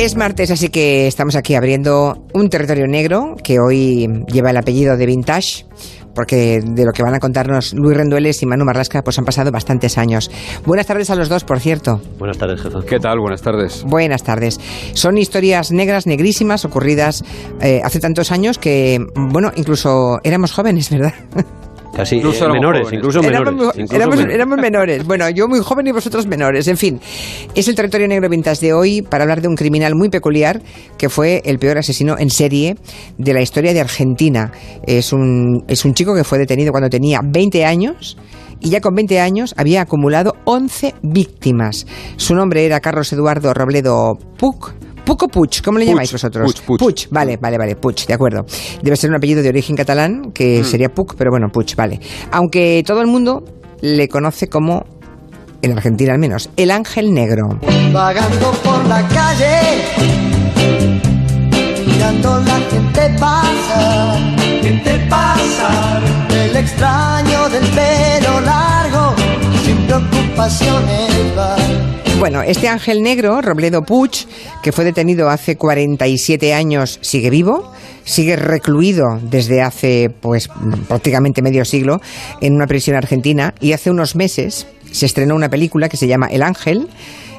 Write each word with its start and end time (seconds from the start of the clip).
Es 0.00 0.16
martes, 0.16 0.50
así 0.50 0.70
que 0.70 1.06
estamos 1.06 1.36
aquí 1.36 1.54
abriendo 1.54 2.24
un 2.32 2.48
territorio 2.48 2.86
negro 2.86 3.36
que 3.44 3.58
hoy 3.60 4.08
lleva 4.32 4.48
el 4.48 4.56
apellido 4.56 4.96
de 4.96 5.04
Vintage 5.04 5.66
porque 6.14 6.62
de 6.64 6.86
lo 6.86 6.92
que 6.92 7.02
van 7.02 7.14
a 7.14 7.20
contarnos 7.20 7.74
Luis 7.74 7.98
Rendueles 7.98 8.42
y 8.42 8.46
Manu 8.46 8.64
Marlasca, 8.64 9.02
pues 9.02 9.18
han 9.18 9.26
pasado 9.26 9.52
bastantes 9.52 9.98
años. 9.98 10.30
Buenas 10.64 10.86
tardes 10.86 11.10
a 11.10 11.16
los 11.16 11.28
dos, 11.28 11.44
por 11.44 11.60
cierto. 11.60 12.00
Buenas 12.18 12.38
tardes, 12.38 12.62
jefa. 12.62 12.80
¿Qué 12.80 12.98
tal? 12.98 13.18
Buenas 13.20 13.42
tardes. 13.42 13.84
Buenas 13.86 14.22
tardes. 14.22 14.58
Son 14.94 15.18
historias 15.18 15.70
negras, 15.70 16.06
negrísimas, 16.06 16.64
ocurridas 16.64 17.22
eh, 17.60 17.82
hace 17.84 18.00
tantos 18.00 18.32
años 18.32 18.56
que, 18.56 19.04
bueno, 19.14 19.52
incluso 19.54 20.18
éramos 20.24 20.52
jóvenes, 20.52 20.88
¿verdad? 20.88 21.12
Casi 21.94 22.16
incluso 22.16 22.48
menores, 22.48 22.88
incluso 22.92 23.20
menores. 23.22 23.90
Éramos, 23.90 24.58
menores. 24.58 25.04
Bueno, 25.04 25.28
yo 25.30 25.48
muy 25.48 25.60
joven 25.60 25.86
y 25.88 25.92
vosotros 25.92 26.26
menores. 26.26 26.68
En 26.68 26.76
fin, 26.76 27.00
es 27.54 27.68
el 27.68 27.74
territorio 27.74 28.06
negro 28.08 28.28
vintage 28.28 28.66
de 28.66 28.72
hoy 28.72 29.02
para 29.02 29.24
hablar 29.24 29.42
de 29.42 29.48
un 29.48 29.56
criminal 29.56 29.94
muy 29.94 30.08
peculiar 30.08 30.62
que 30.96 31.08
fue 31.08 31.42
el 31.44 31.58
peor 31.58 31.78
asesino 31.78 32.16
en 32.18 32.30
serie 32.30 32.76
de 33.18 33.34
la 33.34 33.42
historia 33.42 33.74
de 33.74 33.80
Argentina. 33.80 34.52
Es 34.86 35.12
un, 35.12 35.64
es 35.68 35.84
un 35.84 35.94
chico 35.94 36.14
que 36.14 36.24
fue 36.24 36.38
detenido 36.38 36.70
cuando 36.70 36.88
tenía 36.88 37.20
20 37.24 37.64
años 37.64 38.16
y 38.60 38.70
ya 38.70 38.80
con 38.80 38.94
20 38.94 39.20
años 39.20 39.54
había 39.56 39.82
acumulado 39.82 40.36
11 40.44 40.94
víctimas. 41.02 41.86
Su 42.16 42.34
nombre 42.34 42.64
era 42.64 42.80
Carlos 42.80 43.12
Eduardo 43.12 43.52
Robledo 43.54 44.16
Puc 44.38 44.79
Puc 45.04 45.22
o 45.22 45.28
Puig, 45.28 45.62
¿cómo 45.62 45.78
le 45.78 45.86
llamáis 45.86 46.12
vosotros? 46.12 46.54
Puig, 46.60 46.78
Puig. 46.78 47.08
vale, 47.10 47.36
vale, 47.36 47.58
vale, 47.58 47.76
Puig, 47.76 48.06
de 48.06 48.14
acuerdo. 48.14 48.44
Debe 48.82 48.96
ser 48.96 49.10
un 49.10 49.16
apellido 49.16 49.42
de 49.42 49.48
origen 49.48 49.76
catalán, 49.76 50.32
que 50.32 50.60
mm. 50.60 50.64
sería 50.64 50.88
Puc, 50.88 51.14
pero 51.16 51.30
bueno, 51.30 51.48
Puig, 51.48 51.74
vale. 51.76 52.00
Aunque 52.32 52.82
todo 52.86 53.00
el 53.00 53.06
mundo 53.06 53.44
le 53.80 54.08
conoce 54.08 54.48
como, 54.48 54.84
en 55.62 55.72
Argentina 55.72 56.12
al 56.12 56.18
menos, 56.18 56.50
el 56.56 56.70
ángel 56.70 57.12
negro. 57.12 57.58
Vagando 57.92 58.52
por 58.64 58.84
la 58.86 59.06
calle, 59.08 59.58
mirando 61.86 62.40
la 62.40 62.60
gente 62.70 63.16
pasa, 63.18 64.18
gente 64.62 65.06
pasa, 65.08 66.00
el 66.32 66.56
extraño 66.56 67.48
del 67.48 67.66
pelo 67.68 68.40
largo, 68.40 69.14
sin 69.64 69.76
preocupaciones 69.86 71.38
va. 71.38 71.56
Bueno, 72.20 72.42
este 72.42 72.68
ángel 72.68 73.02
negro, 73.02 73.40
Robledo 73.40 73.80
Puig, 73.80 74.10
que 74.62 74.72
fue 74.72 74.84
detenido 74.84 75.30
hace 75.30 75.56
47 75.56 76.52
años, 76.52 76.98
sigue 77.00 77.30
vivo, 77.30 77.72
sigue 78.04 78.36
recluido 78.36 79.18
desde 79.22 79.62
hace 79.62 80.10
pues 80.20 80.50
prácticamente 80.86 81.40
medio 81.40 81.64
siglo 81.64 81.98
en 82.42 82.54
una 82.54 82.66
prisión 82.66 82.94
argentina 82.96 83.54
y 83.58 83.72
hace 83.72 83.90
unos 83.90 84.16
meses 84.16 84.66
se 84.92 85.06
estrenó 85.06 85.34
una 85.34 85.48
película 85.48 85.88
que 85.88 85.96
se 85.96 86.08
llama 86.08 86.26
El 86.26 86.42
Ángel. 86.42 86.88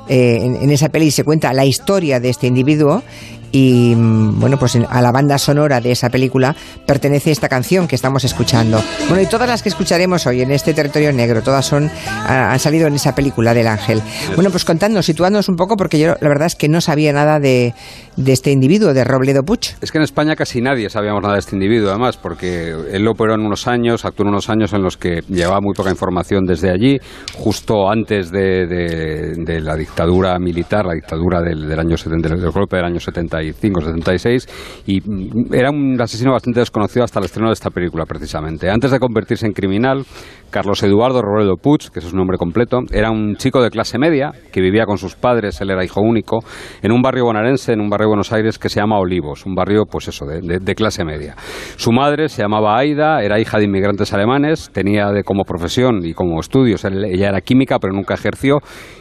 Eh, 0.10 0.40
en, 0.42 0.72
esa 0.72 0.90
peli 0.90 1.12
se 1.12 1.24
cuenta 1.24 1.54
la 1.54 1.64
historia 1.64 2.20
de 2.20 2.30
este 2.30 2.48
individuo 2.48 3.04
y 3.52 3.94
mm, 3.96 4.40
bueno, 4.40 4.58
pues 4.58 4.76
a 4.76 5.02
la 5.02 5.12
banda 5.12 5.38
sonora 5.38 5.82
de 5.82 5.92
esa 5.92 6.10
película 6.10 6.56
pertenece 6.86 7.32
esta 7.32 7.50
canción 7.50 7.88
que 7.88 7.96
estamos 7.96 8.24
escuchando. 8.24 8.82
Bueno, 9.08 9.22
y 9.22 9.26
todas 9.26 9.48
las 9.48 9.62
que 9.62 9.70
escucharemos 9.70 10.26
hoy 10.28 10.42
en 10.42 10.52
este 10.52 10.74
territorio 10.74 11.12
negro, 11.12 11.42
todas 11.42 11.66
son 11.66 11.90
han 12.28 12.60
salido 12.60 12.88
en 12.88 12.96
esa 12.96 13.14
película 13.14 13.54
del 13.54 13.68
Ángel. 13.68 14.02
Bueno, 14.36 14.52
pues 14.52 14.66
contadnos, 14.66 15.06
situándonos 15.06 15.50
un 15.50 15.56
poco, 15.56 15.76
porque 15.76 16.00
yo 16.00 16.16
la 16.20 16.30
verdad 16.30 16.48
es 16.48 16.56
que 16.56 16.70
no 16.70 16.82
sabía 16.82 17.14
nada 17.14 17.40
de, 17.40 17.74
de 18.16 18.32
este 18.32 18.52
individuo, 18.52 18.94
de 18.94 19.04
Robledo 19.04 19.44
Puch. 19.44 19.72
Es 19.82 19.92
que 19.92 19.98
en 19.98 20.04
España 20.04 20.36
casi 20.36 20.62
nadie 20.62 20.90
sabíamos 20.90 21.22
nada 21.22 21.34
de 21.36 21.40
este 21.40 21.56
individuo, 21.56 21.90
además, 21.90 22.18
porque 22.18 22.74
él 22.92 23.08
operó 23.08 23.36
en 23.36 23.42
unos 23.42 23.68
años, 23.68 24.06
actuó 24.06 24.26
en 24.26 24.30
unos 24.30 24.50
años 24.50 24.74
en 24.74 24.82
los 24.82 24.98
que 24.98 25.22
llevaba 25.28 25.60
muy 25.62 25.74
poca 25.74 25.90
información 25.90 26.46
desde 26.46 26.72
allí, 26.72 26.98
justo 27.36 27.90
antes 27.90 28.32
de, 28.32 28.68
de, 28.68 29.62
la 29.62 29.76
dictadura 29.76 30.38
militar, 30.40 30.86
la 30.86 30.94
dictadura 30.94 31.42
del, 31.42 31.68
del 31.68 31.80
año 31.80 31.98
70, 31.98 32.30
del 32.30 32.52
golpe 32.52 32.78
del 32.78 32.86
año 32.86 33.00
70 33.00 33.41
75, 33.42 33.82
76, 33.82 34.84
y 34.88 35.02
mm, 35.02 35.54
era 35.54 35.70
un 35.70 36.00
asesino 36.00 36.32
bastante 36.32 36.60
desconocido 36.60 37.04
hasta 37.04 37.20
el 37.20 37.26
estreno 37.26 37.50
de 37.50 37.54
esta 37.54 37.70
película, 37.70 38.06
precisamente. 38.06 38.70
Antes 38.70 38.92
de 38.92 39.00
convertirse 39.00 39.46
en 39.46 39.54
criminal, 39.54 40.04
Carlos 40.52 40.84
Eduardo 40.84 41.22
Robledo 41.22 41.56
Puig, 41.56 41.90
que 41.92 42.00
es 42.00 42.06
su 42.06 42.16
nombre 42.16 42.38
completo, 42.38 42.82
era 42.92 43.10
un 43.10 43.36
chico 43.38 43.64
de 43.64 43.70
clase 43.70 43.98
media 43.98 44.32
que 44.52 44.62
vivía 44.62 44.86
con 44.86 44.98
sus 44.98 45.16
padres, 45.16 45.62
él 45.62 45.72
era 45.72 45.84
hijo 45.84 46.02
único, 46.02 46.40
en 46.82 46.92
un 46.92 47.02
barrio 47.02 47.24
bonaerense, 47.24 47.72
en 47.72 47.80
un 47.80 47.90
barrio 47.90 48.08
de 48.08 48.10
Buenos 48.10 48.34
Aires 48.34 48.60
que 48.60 48.68
se 48.68 48.82
llama 48.82 49.00
Olivos, 49.00 49.46
un 49.46 49.56
barrio, 49.56 49.86
pues 49.86 50.10
eso, 50.10 50.26
de, 50.26 50.76
clase 50.76 51.04
media. 51.06 51.36
Su 51.78 51.92
madre 51.92 52.30
se 52.30 52.42
llamaba 52.42 52.78
Aida, 52.78 53.22
era 53.22 53.40
hija 53.40 53.58
de 53.58 53.66
inmigrantes 53.66 54.14
alemanes, 54.14 54.70
tenía 54.74 55.12
de, 55.12 55.24
como 55.24 55.44
profesión 55.44 56.06
y 56.06 56.14
como 56.14 56.40
estudios, 56.40 56.84
ella 56.86 57.30
era 57.30 57.42
química, 57.42 57.80
pero 57.80 57.94
nunca 57.94 58.14
ejerció, 58.14 58.60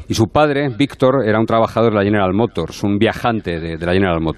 y 0.08 0.14
su 0.14 0.26
padre, 0.26 0.68
Víctor, 0.76 1.24
era 1.24 1.38
un 1.38 1.46
trabajador 1.46 1.92
de 1.92 1.98
la 1.98 2.04
General 2.04 2.32
Motors, 2.32 2.82
un 2.82 2.98
viajante 2.98 3.60
de, 3.60 3.76
de 3.76 3.86
la 3.86 3.92
General 3.92 4.20
Motors. 4.20 4.29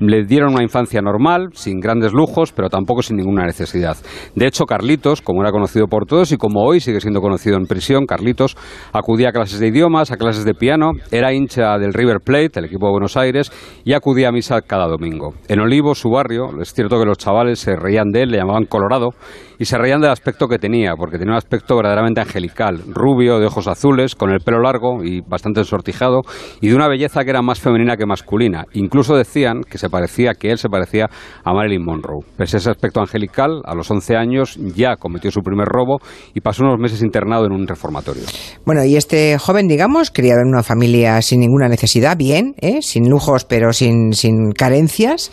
Le 0.00 0.24
dieron 0.24 0.54
una 0.54 0.62
infancia 0.62 1.00
normal, 1.00 1.48
sin 1.52 1.80
grandes 1.80 2.12
lujos, 2.12 2.52
pero 2.52 2.68
tampoco 2.68 3.02
sin 3.02 3.16
ninguna 3.16 3.44
necesidad. 3.44 3.96
De 4.34 4.46
hecho, 4.46 4.64
Carlitos, 4.64 5.22
como 5.22 5.42
era 5.42 5.50
conocido 5.50 5.86
por 5.86 6.06
todos 6.06 6.32
y 6.32 6.36
como 6.36 6.62
hoy 6.62 6.80
sigue 6.80 7.00
siendo 7.00 7.20
conocido 7.20 7.56
en 7.56 7.66
prisión, 7.66 8.06
Carlitos 8.06 8.56
acudía 8.92 9.30
a 9.30 9.32
clases 9.32 9.60
de 9.60 9.68
idiomas, 9.68 10.10
a 10.10 10.16
clases 10.16 10.44
de 10.44 10.54
piano, 10.54 10.92
era 11.10 11.32
hincha 11.32 11.78
del 11.78 11.92
River 11.92 12.20
Plate, 12.24 12.58
el 12.58 12.66
equipo 12.66 12.86
de 12.86 12.92
Buenos 12.92 13.16
Aires, 13.16 13.50
y 13.84 13.92
acudía 13.92 14.28
a 14.28 14.32
misa 14.32 14.60
cada 14.62 14.86
domingo. 14.86 15.34
En 15.48 15.60
Olivo, 15.60 15.94
su 15.94 16.10
barrio, 16.10 16.60
es 16.60 16.72
cierto 16.72 16.98
que 16.98 17.06
los 17.06 17.18
chavales 17.18 17.58
se 17.58 17.76
reían 17.76 18.10
de 18.10 18.22
él, 18.22 18.30
le 18.30 18.38
llamaban 18.38 18.64
Colorado, 18.64 19.10
y 19.58 19.64
se 19.64 19.76
reían 19.76 20.00
del 20.00 20.10
aspecto 20.10 20.48
que 20.48 20.58
tenía, 20.58 20.94
porque 20.96 21.18
tenía 21.18 21.32
un 21.32 21.38
aspecto 21.38 21.76
verdaderamente 21.76 22.20
angelical, 22.20 22.82
rubio, 22.88 23.38
de 23.38 23.46
ojos 23.46 23.66
azules, 23.66 24.14
con 24.14 24.30
el 24.30 24.40
pelo 24.40 24.60
largo 24.60 25.02
y 25.02 25.20
bastante 25.20 25.60
ensortijado, 25.60 26.22
y 26.60 26.68
de 26.68 26.76
una 26.76 26.88
belleza 26.88 27.24
que 27.24 27.30
era 27.30 27.42
más 27.42 27.60
femenina 27.60 27.96
que 27.96 28.06
masculina. 28.06 28.64
Incluso 28.72 29.16
decían 29.16 29.62
que 29.68 29.78
se 29.78 29.90
parecía, 29.90 30.34
que 30.34 30.50
él 30.50 30.58
se 30.58 30.68
parecía 30.68 31.06
a 31.44 31.52
Marilyn 31.52 31.84
Monroe. 31.84 32.24
Pese 32.36 32.56
a 32.56 32.58
ese 32.58 32.70
aspecto 32.70 33.00
angelical, 33.00 33.62
a 33.64 33.74
los 33.74 33.90
11 33.90 34.16
años 34.16 34.58
ya 34.74 34.96
cometió 34.96 35.30
su 35.30 35.40
primer 35.40 35.66
robo 35.66 35.98
y 36.34 36.40
pasó 36.40 36.62
unos 36.62 36.78
meses 36.78 37.02
internado 37.02 37.46
en 37.46 37.52
un 37.52 37.66
reformatorio. 37.66 38.22
Bueno, 38.64 38.84
y 38.84 38.96
este 38.96 39.38
joven, 39.38 39.68
digamos, 39.68 40.10
criado 40.10 40.40
en 40.40 40.48
una 40.48 40.62
familia 40.62 41.20
sin 41.22 41.40
ninguna 41.40 41.68
necesidad, 41.68 42.16
bien, 42.16 42.54
¿eh? 42.58 42.82
sin 42.82 43.08
lujos, 43.08 43.44
pero 43.44 43.72
sin, 43.72 44.12
sin 44.12 44.52
carencias, 44.52 45.30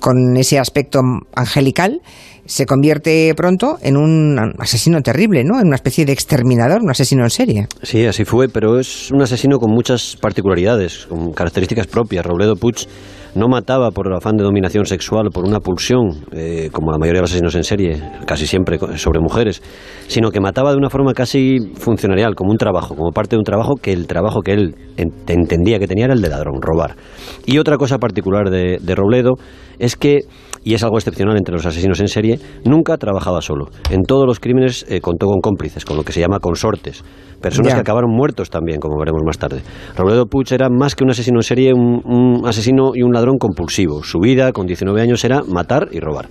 con 0.00 0.36
ese 0.36 0.58
aspecto 0.58 1.00
angelical, 1.34 2.00
se 2.46 2.66
convierte 2.66 3.32
pronto 3.36 3.78
en 3.82 3.96
un 3.96 4.38
asesino 4.58 5.00
terrible, 5.00 5.44
¿no? 5.44 5.60
En 5.60 5.66
una 5.66 5.76
especie 5.76 6.04
de 6.04 6.12
exterminador, 6.12 6.82
un 6.82 6.90
asesino 6.90 7.24
en 7.24 7.30
serie. 7.30 7.68
Sí, 7.82 8.04
así 8.06 8.24
fue, 8.24 8.48
pero 8.48 8.78
es 8.78 9.10
un 9.10 9.22
asesino 9.22 9.58
con 9.58 9.70
muchas 9.70 10.16
particularidades, 10.20 11.06
con 11.06 11.32
características 11.32 11.86
propias. 11.86 12.24
Robledo 12.24 12.56
Puig 12.56 12.86
no 13.34 13.48
mataba 13.48 13.90
por 13.90 14.06
el 14.06 14.14
afán 14.14 14.36
de 14.36 14.44
dominación 14.44 14.86
sexual, 14.86 15.30
por 15.32 15.44
una 15.44 15.60
pulsión, 15.60 16.24
eh, 16.32 16.68
como 16.72 16.92
la 16.92 16.98
mayoría 16.98 17.18
de 17.18 17.22
los 17.22 17.30
asesinos 17.30 17.54
en 17.56 17.64
serie, 17.64 18.02
casi 18.26 18.46
siempre 18.46 18.78
sobre 18.96 19.20
mujeres, 19.20 19.62
sino 20.06 20.30
que 20.30 20.40
mataba 20.40 20.70
de 20.70 20.76
una 20.76 20.90
forma 20.90 21.12
casi 21.12 21.58
funcionarial, 21.74 22.34
como 22.34 22.52
un 22.52 22.58
trabajo, 22.58 22.94
como 22.94 23.10
parte 23.10 23.36
de 23.36 23.38
un 23.38 23.44
trabajo 23.44 23.74
que 23.74 23.92
el 23.92 24.06
trabajo 24.06 24.40
que 24.40 24.52
él 24.52 24.74
entendía 24.96 25.78
que 25.78 25.88
tenía 25.88 26.04
era 26.04 26.14
el 26.14 26.22
de 26.22 26.28
ladrón, 26.28 26.60
robar. 26.60 26.94
Y 27.44 27.58
otra 27.58 27.76
cosa 27.76 27.98
particular 27.98 28.50
de, 28.50 28.78
de 28.80 28.94
Robledo 28.94 29.32
es 29.78 29.96
que 29.96 30.20
y 30.64 30.74
es 30.74 30.82
algo 30.82 30.96
excepcional 30.96 31.36
entre 31.36 31.54
los 31.54 31.66
asesinos 31.66 32.00
en 32.00 32.08
serie, 32.08 32.40
nunca 32.64 32.96
trabajaba 32.96 33.40
solo. 33.40 33.66
En 33.90 34.02
todos 34.02 34.26
los 34.26 34.40
crímenes 34.40 34.84
eh, 34.88 35.00
contó 35.00 35.26
con 35.26 35.40
cómplices, 35.40 35.84
con 35.84 35.96
lo 35.96 36.02
que 36.02 36.12
se 36.12 36.20
llama 36.20 36.38
consortes. 36.40 37.04
Personas 37.44 37.74
que 37.74 37.80
acabaron 37.80 38.10
muertos 38.10 38.48
también, 38.48 38.80
como 38.80 38.98
veremos 38.98 39.20
más 39.22 39.36
tarde. 39.36 39.60
Robledo 39.98 40.24
Puig 40.24 40.50
era 40.50 40.70
más 40.70 40.94
que 40.94 41.04
un 41.04 41.10
asesino 41.10 41.40
en 41.40 41.42
serie, 41.42 41.72
un, 41.74 42.42
asesino 42.46 42.92
y 42.94 43.02
un 43.02 43.12
ladrón 43.12 43.36
compulsivo. 43.36 44.02
Su 44.02 44.18
vida, 44.18 44.52
con 44.52 44.66
19 44.66 44.98
años, 45.02 45.22
era 45.26 45.42
matar 45.46 45.88
y 45.92 46.00
robar. 46.00 46.30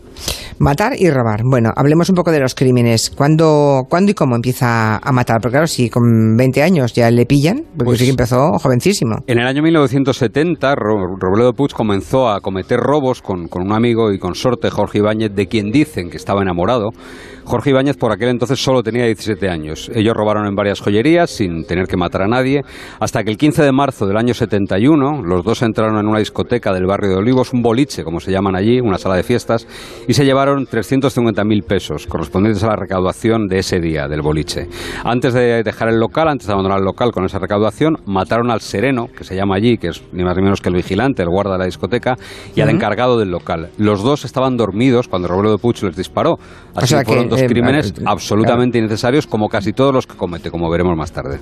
Matar 0.57 0.93
y 0.97 1.11
robar. 1.11 1.41
Bueno, 1.43 1.69
hablemos 1.75 2.09
un 2.09 2.15
poco 2.15 2.31
de 2.31 2.39
los 2.39 2.55
crímenes. 2.55 3.11
¿Cuándo, 3.11 3.83
¿cuándo 3.87 4.09
y 4.09 4.15
cómo 4.15 4.35
empieza 4.35 4.97
a 4.97 5.11
matar? 5.11 5.39
Porque 5.39 5.53
claro, 5.53 5.67
si 5.67 5.87
con 5.87 6.35
20 6.35 6.63
años 6.63 6.93
ya 6.93 7.11
le 7.11 7.27
pillan, 7.27 7.57
porque 7.77 7.85
pues 7.85 7.99
sí 7.99 8.05
que 8.05 8.11
empezó 8.11 8.53
jovencísimo. 8.57 9.17
En 9.27 9.37
el 9.37 9.45
año 9.45 9.61
1970, 9.61 10.73
Robledo 10.75 11.53
Puig 11.53 11.73
comenzó 11.73 12.27
a 12.29 12.39
cometer 12.39 12.79
robos 12.79 13.21
con, 13.21 13.47
con 13.47 13.61
un 13.61 13.73
amigo 13.73 14.11
y 14.11 14.17
consorte, 14.23 14.69
Jorge 14.69 14.99
Ibáñez, 14.99 15.35
de 15.35 15.47
quien 15.47 15.73
dicen 15.73 16.09
que 16.09 16.15
estaba 16.15 16.41
enamorado. 16.41 16.91
Jorge 17.45 17.71
Ibáñez 17.71 17.97
por 17.97 18.11
aquel 18.11 18.29
entonces 18.29 18.61
solo 18.61 18.83
tenía 18.83 19.05
17 19.05 19.49
años. 19.49 19.91
Ellos 19.93 20.13
robaron 20.15 20.47
en 20.47 20.55
varias 20.55 20.79
joyerías 20.79 21.29
sin 21.29 21.65
tener 21.65 21.87
que 21.87 21.97
matar 21.97 22.21
a 22.23 22.27
nadie, 22.27 22.63
hasta 22.99 23.23
que 23.23 23.29
el 23.29 23.37
15 23.37 23.63
de 23.63 23.71
marzo 23.71 24.05
del 24.05 24.17
año 24.17 24.33
71 24.33 25.23
los 25.23 25.43
dos 25.43 25.61
entraron 25.61 25.97
en 25.97 26.07
una 26.07 26.19
discoteca 26.19 26.73
del 26.73 26.85
barrio 26.85 27.09
de 27.09 27.15
Olivos, 27.17 27.53
un 27.53 27.61
boliche, 27.61 28.03
como 28.03 28.19
se 28.19 28.31
llaman 28.31 28.55
allí, 28.55 28.79
una 28.79 28.97
sala 28.97 29.15
de 29.15 29.23
fiestas, 29.23 29.67
y 30.07 30.13
se 30.13 30.25
llevaron 30.25 30.65
350.000 30.65 31.63
pesos, 31.63 32.07
correspondientes 32.07 32.63
a 32.63 32.67
la 32.67 32.75
recaudación 32.75 33.47
de 33.47 33.59
ese 33.59 33.79
día 33.79 34.07
del 34.07 34.21
boliche. 34.21 34.67
Antes 35.03 35.33
de 35.33 35.63
dejar 35.63 35.89
el 35.89 35.99
local, 35.99 36.27
antes 36.27 36.47
de 36.47 36.53
abandonar 36.53 36.79
el 36.79 36.85
local 36.85 37.11
con 37.11 37.25
esa 37.25 37.39
recaudación, 37.39 37.97
mataron 38.05 38.51
al 38.51 38.61
sereno, 38.61 39.07
que 39.15 39.23
se 39.23 39.35
llama 39.35 39.55
allí, 39.55 39.77
que 39.77 39.89
es 39.89 40.01
ni 40.11 40.23
más 40.23 40.35
ni 40.35 40.43
menos 40.43 40.61
que 40.61 40.69
el 40.69 40.75
vigilante, 40.75 41.23
el 41.23 41.29
guarda 41.29 41.53
de 41.53 41.59
la 41.59 41.65
discoteca, 41.65 42.15
y 42.55 42.61
al 42.61 42.69
encargado 42.69 43.17
del 43.17 43.29
local. 43.29 43.69
Los 43.77 44.03
dos 44.03 44.25
estaban 44.25 44.57
dormidos 44.57 45.07
cuando 45.07 45.27
Robledo 45.27 45.57
Puch 45.57 45.83
les 45.83 45.95
disparó. 45.95 46.37
Así 46.75 46.95
fueron 47.05 47.29
dos 47.33 47.41
em, 47.41 47.47
crímenes 47.47 47.93
ah, 47.99 48.11
absolutamente 48.11 48.77
innecesarios, 48.77 49.27
como 49.27 49.49
casi 49.49 49.73
todos 49.73 49.93
los 49.93 50.07
que 50.07 50.15
comete, 50.15 50.51
como 50.51 50.69
veremos 50.69 50.95
más 50.95 51.11
tarde. 51.11 51.39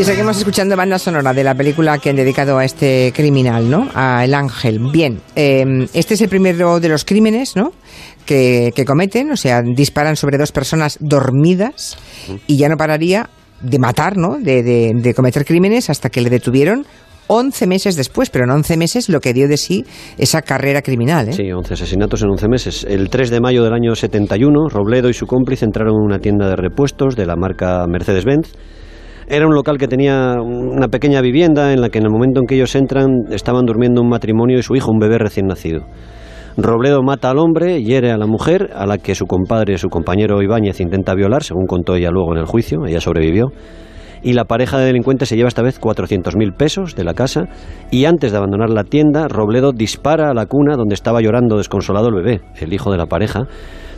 Y 0.00 0.04
seguimos 0.04 0.38
escuchando 0.38 0.76
banda 0.78 0.98
sonora 0.98 1.34
de 1.34 1.44
la 1.44 1.54
película 1.54 1.98
que 1.98 2.08
han 2.08 2.16
dedicado 2.16 2.56
a 2.56 2.64
este 2.64 3.12
criminal, 3.14 3.68
¿no? 3.68 3.86
A 3.94 4.24
El 4.24 4.32
Ángel. 4.32 4.78
Bien, 4.90 5.20
em, 5.34 5.88
este 5.92 6.14
es 6.14 6.22
el 6.22 6.30
primero 6.30 6.80
de 6.80 6.88
los 6.88 7.04
crímenes, 7.04 7.54
¿no? 7.54 7.72
Que, 8.24 8.72
cometen, 8.86 9.30
o 9.30 9.36
sea, 9.36 9.60
disparan 9.60 10.16
sobre 10.16 10.38
dos 10.38 10.52
personas 10.52 10.96
dormidas 11.00 11.98
y 12.46 12.56
ya 12.56 12.70
no 12.70 12.78
pararía 12.78 13.28
de 13.60 13.78
matar, 13.78 14.16
¿no? 14.16 14.38
De, 14.38 14.62
de 14.94 15.14
cometer 15.14 15.44
crímenes 15.44 15.90
hasta 15.90 16.10
que 16.10 16.20
le 16.20 16.30
detuvieron 16.30 16.84
11 17.32 17.68
meses 17.68 17.94
después, 17.94 18.28
pero 18.28 18.44
en 18.44 18.50
11 18.50 18.76
meses 18.76 19.08
lo 19.08 19.20
que 19.20 19.32
dio 19.32 19.46
de 19.46 19.56
sí 19.56 19.84
esa 20.18 20.42
carrera 20.42 20.82
criminal. 20.82 21.28
¿eh? 21.28 21.32
Sí, 21.32 21.52
11 21.52 21.74
asesinatos 21.74 22.22
en 22.22 22.30
11 22.30 22.48
meses. 22.48 22.84
El 22.88 23.08
3 23.08 23.30
de 23.30 23.40
mayo 23.40 23.62
del 23.62 23.72
año 23.72 23.94
71, 23.94 24.68
Robledo 24.68 25.08
y 25.08 25.14
su 25.14 25.26
cómplice 25.26 25.64
entraron 25.64 25.94
en 25.94 26.06
una 26.06 26.18
tienda 26.18 26.48
de 26.48 26.56
repuestos 26.56 27.14
de 27.14 27.26
la 27.26 27.36
marca 27.36 27.86
Mercedes-Benz. 27.86 28.52
Era 29.28 29.46
un 29.46 29.54
local 29.54 29.78
que 29.78 29.86
tenía 29.86 30.34
una 30.42 30.88
pequeña 30.88 31.20
vivienda 31.20 31.72
en 31.72 31.80
la 31.80 31.88
que 31.88 31.98
en 31.98 32.06
el 32.06 32.10
momento 32.10 32.40
en 32.40 32.46
que 32.46 32.56
ellos 32.56 32.74
entran 32.74 33.10
estaban 33.30 33.64
durmiendo 33.64 34.02
un 34.02 34.08
matrimonio 34.08 34.58
y 34.58 34.64
su 34.64 34.74
hijo, 34.74 34.90
un 34.90 34.98
bebé 34.98 35.18
recién 35.18 35.46
nacido. 35.46 35.86
Robledo 36.56 37.02
mata 37.02 37.30
al 37.30 37.38
hombre, 37.38 37.82
hiere 37.82 38.10
a 38.10 38.16
la 38.18 38.26
mujer, 38.26 38.70
a 38.74 38.86
la 38.86 38.98
que 38.98 39.14
su 39.14 39.26
compadre, 39.26 39.78
su 39.78 39.88
compañero 39.88 40.42
Ibáñez, 40.42 40.80
intenta 40.80 41.14
violar, 41.14 41.42
según 41.42 41.66
contó 41.66 41.94
ella 41.94 42.10
luego 42.10 42.32
en 42.32 42.38
el 42.38 42.46
juicio, 42.46 42.86
ella 42.86 43.00
sobrevivió. 43.00 43.52
Y 44.22 44.34
la 44.34 44.44
pareja 44.44 44.78
de 44.78 44.84
delincuentes 44.84 45.30
se 45.30 45.36
lleva 45.36 45.48
esta 45.48 45.62
vez 45.62 45.80
400.000 45.80 46.54
pesos 46.54 46.94
de 46.94 47.04
la 47.04 47.14
casa. 47.14 47.44
Y 47.90 48.04
antes 48.04 48.32
de 48.32 48.36
abandonar 48.36 48.68
la 48.68 48.84
tienda, 48.84 49.28
Robledo 49.28 49.72
dispara 49.72 50.28
a 50.28 50.34
la 50.34 50.44
cuna 50.44 50.76
donde 50.76 50.94
estaba 50.94 51.22
llorando 51.22 51.56
desconsolado 51.56 52.08
el 52.08 52.16
bebé, 52.16 52.40
el 52.60 52.72
hijo 52.74 52.90
de 52.90 52.98
la 52.98 53.06
pareja, 53.06 53.46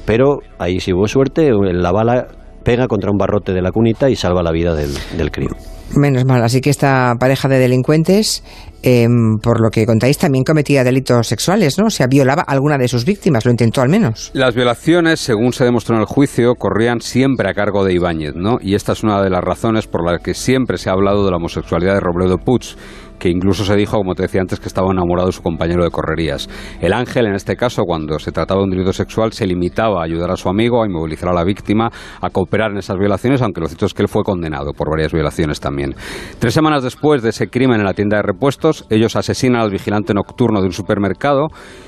pero 0.05 0.39
ahí 0.59 0.79
si 0.79 0.93
hubo 0.93 1.09
suerte, 1.09 1.51
la 1.53 1.91
bala 1.91 2.29
pega 2.63 2.87
contra 2.89 3.11
un 3.11 3.19
barrote 3.19 3.53
de 3.53 3.63
la 3.63 3.71
cunita 3.71 4.09
y 4.09 4.17
salva 4.17 4.43
la 4.43 4.53
vida 4.53 4.75
del, 4.75 4.91
del 5.17 5.31
crío. 5.31 5.51
Menos 5.97 6.25
mal, 6.25 6.43
así 6.43 6.61
que 6.61 6.71
esta 6.71 7.15
pareja 7.19 7.49
de 7.49 7.59
delincuentes 7.59 8.43
Em, 8.85 9.39
por 9.39 9.61
lo 9.61 9.71
que 9.71 9.87
contáis, 9.87 10.19
también 10.19 10.43
cometía 10.43 10.83
delitos 10.83 11.29
sexuales, 11.29 11.79
¿no? 11.79 11.87
O 11.87 11.91
sea, 11.91 12.09
violaba 12.09 12.43
a 12.43 12.51
alguna 12.51 12.77
de 12.79 12.89
sus 12.89 13.05
víctimas, 13.05 13.45
lo 13.45 13.53
intentó 13.53 13.81
al 13.81 13.89
menos. 13.89 14.33
Las 14.35 14.57
violaciones, 14.57 15.21
según 15.21 15.53
se 15.53 15.65
demostró 15.65 15.95
en 15.95 16.01
el 16.01 16.07
juicio, 16.07 16.57
corrían 16.57 17.01
siempre 17.01 17.49
a 17.49 17.55
cargo 17.55 17.85
de 17.85 17.95
Ibáñez, 17.95 18.35
¿no? 18.35 18.59
Y 18.61 18.75
esta 18.75 18.93
es 18.93 19.05
una 19.05 19.23
de 19.23 19.31
las 19.31 19.41
razones 19.41 19.87
por 19.87 20.05
las 20.05 20.21
que 20.21 20.35
siempre 20.35 20.79
se 20.79 20.91
ha 20.91 20.95
hablado 20.95 21.25
de 21.25 21.31
la 21.31 21.37
homosexualidad 21.37 21.95
de 21.95 22.01
Robledo 22.01 22.39
Puig 22.39 22.75
que 23.23 23.29
incluso 23.29 23.65
se 23.65 23.77
dijo, 23.77 23.99
como 23.99 24.17
te 24.17 24.23
decía 24.23 24.41
antes, 24.41 24.59
que 24.59 24.67
estaba 24.67 24.91
enamorado 24.91 25.29
de 25.29 25.33
su 25.33 25.43
compañero 25.43 25.85
de 25.85 25.91
correrías. 25.91 26.49
El 26.81 26.93
ángel, 26.93 27.27
en 27.27 27.37
este 27.37 27.55
caso, 27.55 27.85
cuando 27.85 28.19
se 28.19 28.33
trataba 28.33 28.59
de 28.59 28.65
un 28.65 28.71
delito 28.71 28.93
sexual, 28.93 29.33
se 29.33 29.47
limitaba 29.47 30.01
a 30.01 30.05
ayudar 30.05 30.33
a 30.33 30.37
su 30.37 30.49
amigo, 30.49 30.83
a 30.83 30.87
inmovilizar 30.87 31.29
a 31.29 31.33
la 31.33 31.45
víctima, 31.45 31.89
a 32.21 32.31
cooperar 32.31 32.73
en 32.73 32.79
esas 32.79 32.99
violaciones, 32.99 33.41
aunque 33.41 33.61
lo 33.61 33.69
cierto 33.69 33.87
es 33.87 33.95
que 33.95 34.03
él 34.03 34.09
fue 34.09 34.25
condenado 34.25 34.73
por 34.73 34.91
varias 34.91 35.13
violaciones 35.13 35.61
también. 35.61 35.95
Tres 36.41 36.53
semanas 36.53 36.83
después 36.83 37.23
de 37.23 37.29
ese 37.29 37.47
crimen 37.47 37.79
en 37.79 37.87
la 37.87 37.95
tienda 37.95 38.17
de 38.17 38.25
repuestos, 38.25 38.87
ellos 38.91 39.15
asesinan 39.15 39.61
al 39.61 39.71
vigilante 39.71 40.15
nocturno 40.15 40.59
de 40.61 40.67
un 40.67 40.73
supermercado 40.73 41.47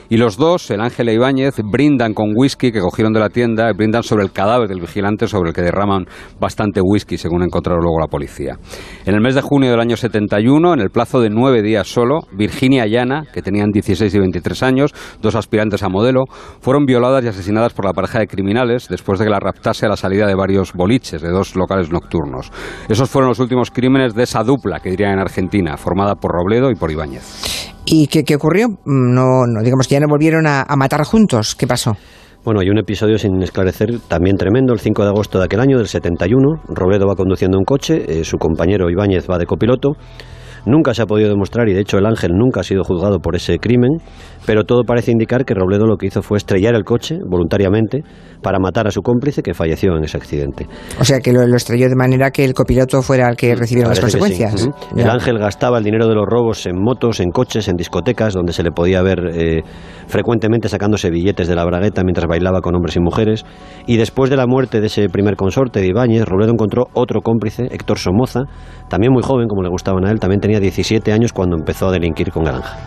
y 0.09 0.19
los 0.19 0.37
dos, 0.37 0.71
el 0.71 0.83
ángel 0.83 1.09
e 1.09 1.15
Ibáñez, 1.15 1.57
brindan 1.65 2.15
con 2.15 2.33
whisky 2.37 2.71
que 2.71 2.79
cogieron 2.79 3.13
de 3.13 3.19
la 3.19 3.31
tienda, 3.31 3.73
brindan 3.73 4.05
sobre 4.05 4.23
el 4.23 4.31
cadáver 4.31 4.69
del 4.69 4.81
vigilante 4.81 5.27
sobre 5.27 5.49
el 5.49 5.55
que 5.55 5.63
derraman 5.63 6.07
bastante 6.39 6.81
whisky, 6.81 7.19
según 7.19 7.43
encontraron 7.43 7.83
luego 7.83 7.99
la 7.99 8.07
policía. 8.07 8.57
En 9.05 9.15
el 9.15 9.21
mes 9.21 9.35
de 9.35 9.41
junio 9.41 9.71
del 9.71 9.81
año 9.81 9.97
71, 9.97 10.75
en 10.75 10.81
el 10.81 10.91
plazo 10.91 11.21
de 11.21 11.24
nueve 11.31 11.63
días 11.63 11.89
solo, 11.89 12.21
Virginia 12.33 12.87
y 12.87 12.97
Ana, 12.97 13.25
que 13.33 13.43
tenían 13.43 13.71
16 13.71 14.15
y 14.15 14.19
23 14.19 14.63
años, 14.63 14.95
dos 15.21 15.35
aspirantes 15.35 15.83
a 15.83 15.89
modelo, 15.89 16.25
fueron 16.61 16.85
violadas 16.87 17.25
y 17.25 17.29
asesinadas 17.29 17.73
por 17.73 17.85
la 17.85 17.93
pareja 17.93 18.19
de 18.19 18.27
criminales 18.27 18.89
después 18.89 19.19
de 19.19 19.27
que 19.27 19.31
la 19.31 19.41
raptase 19.41 19.87
a 19.87 19.89
la 19.89 19.97
salida 19.97 20.27
de 20.27 20.35
varios 20.35 20.73
boliches, 20.73 21.23
de 21.23 21.31
dos 21.31 21.57
locales 21.57 21.91
nocturnos. 21.91 22.51
Esos 22.89 23.11
fueron 23.11 23.29
los 23.29 23.41
últimos 23.41 23.71
crímenes 23.71 24.15
de 24.15 24.23
esa 24.25 24.43
dupla 24.43 24.81
que 24.81 24.91
dirían 24.91 25.13
en 25.13 25.19
Argentina, 25.21 25.77
formada 25.77 26.15
por 26.15 26.33
Robledo 26.33 26.71
y 26.71 26.75
por 26.75 26.91
Ibáñez. 26.91 27.73
¿Y 27.87 28.07
qué, 28.07 28.35
ocurrió? 28.35 28.69
No, 28.87 29.47
no, 29.47 29.63
digamos 29.63 29.87
que 29.87 29.95
ya 29.95 30.01
no 30.01 30.07
volvieron 30.09 30.47
a, 30.47 30.65
matar 30.77 31.05
juntos. 31.05 31.55
¿Qué 31.55 31.67
pasó? 31.67 31.93
Bueno, 32.43 32.61
hay 32.61 32.71
un 32.71 32.79
episodio 32.79 33.19
sin 33.19 33.43
esclarecer 33.43 34.01
también 34.09 34.37
tremendo. 34.37 34.73
El 34.73 34.81
5 34.81 35.03
de 35.03 35.09
agosto 35.09 35.39
de 35.39 35.45
aquel 35.45 35.61
año, 35.61 35.79
del 35.79 35.87
71, 35.87 36.63
Robledo 36.69 37.07
va 37.07 37.15
conduciendo 37.15 37.59
un 37.59 37.65
coche, 37.65 38.21
eh, 38.21 38.25
su 38.25 38.39
compañero 38.39 38.91
Ibáñez 38.91 39.29
va 39.31 39.39
de 39.39 39.47
copiloto. 39.47 39.93
Nunca 40.67 40.95
se 40.95 41.03
ha 41.03 41.07
podido 41.07 41.29
demostrar, 41.29 41.69
y 41.69 41.75
de 41.75 41.81
hecho 41.81 41.99
el 41.99 42.07
Ángel 42.07 42.33
nunca 42.35 42.61
ha 42.61 42.65
sido 42.65 42.85
juzgado 42.85 43.19
por 43.19 43.37
ese 43.37 43.59
crimen, 43.59 43.99
pero 44.47 44.65
todo 44.65 44.85
parece 44.85 45.11
indicar 45.11 45.45
que 45.45 45.55
Robledo 45.55 45.87
lo 45.87 45.97
que 45.97 46.07
hizo 46.07 46.23
fue 46.23 46.39
estrellar 46.39 46.75
el 46.75 46.85
coche 46.85 47.19
voluntariamente 47.29 48.03
para 48.43 48.59
matar 48.59 48.87
a 48.87 48.91
su 48.91 49.01
cómplice 49.01 49.43
que 49.43 49.55
falleció 49.55 49.97
en 49.97 50.05
ese 50.05 50.17
accidente. 50.17 50.67
O 51.01 51.05
sea, 51.05 51.21
que 51.21 51.33
lo, 51.33 51.43
estrelló 51.55 51.89
de 51.89 51.97
manera 51.97 52.31
que 52.31 52.45
el 52.45 52.55
copiloto 52.55 53.01
fuera 53.03 53.29
el 53.29 53.37
que 53.37 53.55
recibiera 53.55 53.89
las 53.89 54.01
consecuencias. 54.01 54.69
El 54.97 55.09
Ángel 55.09 55.39
gastaba 55.39 55.79
el 55.79 55.85
dinero 55.85 56.07
de 56.07 56.15
los 56.15 56.27
robos 56.27 56.67
en 56.67 56.77
motos, 56.81 57.21
en 57.21 57.31
coches, 57.31 57.69
en 57.69 57.77
discotecas, 57.77 58.35
donde 58.35 58.53
se 58.53 58.63
le 58.63 58.71
podía 58.71 59.03
ver 59.03 59.31
eh, 59.33 59.63
frecuentemente 60.07 60.69
sacándose 60.69 61.11
billetes 61.11 61.49
de 61.49 61.55
la 61.55 61.65
bragueta 61.65 62.03
mientras 62.05 62.27
bailaba 62.27 62.61
con 62.61 62.75
hombres 62.75 62.97
y 62.97 63.01
mujeres. 63.01 63.45
Y 63.87 63.97
después 63.97 64.31
de 64.31 64.37
la 64.37 64.47
muerte 64.47 64.81
de 64.81 64.87
ese 64.87 65.09
primer 65.09 65.37
consorte 65.37 65.81
de 65.81 65.87
Ibáñez, 65.87 66.25
Robledo 66.27 66.53
encontró 66.53 66.85
otro 66.93 67.21
cómplice, 67.23 67.65
Héctor 67.71 67.99
Somoza, 67.99 68.41
también 68.89 69.13
muy 69.13 69.23
joven, 69.23 69.49
como 69.49 69.63
le 69.63 69.71
gustaban 69.71 70.07
a 70.07 70.11
él, 70.11 70.21
también 70.21 70.41
tenía 70.41 70.54
17 70.61 71.13
años 71.13 71.33
cuando 71.33 71.57
empezó 71.57 71.89
a 71.89 71.93
delinquir 71.93 72.31
con 72.31 72.45
Granja. 72.45 72.79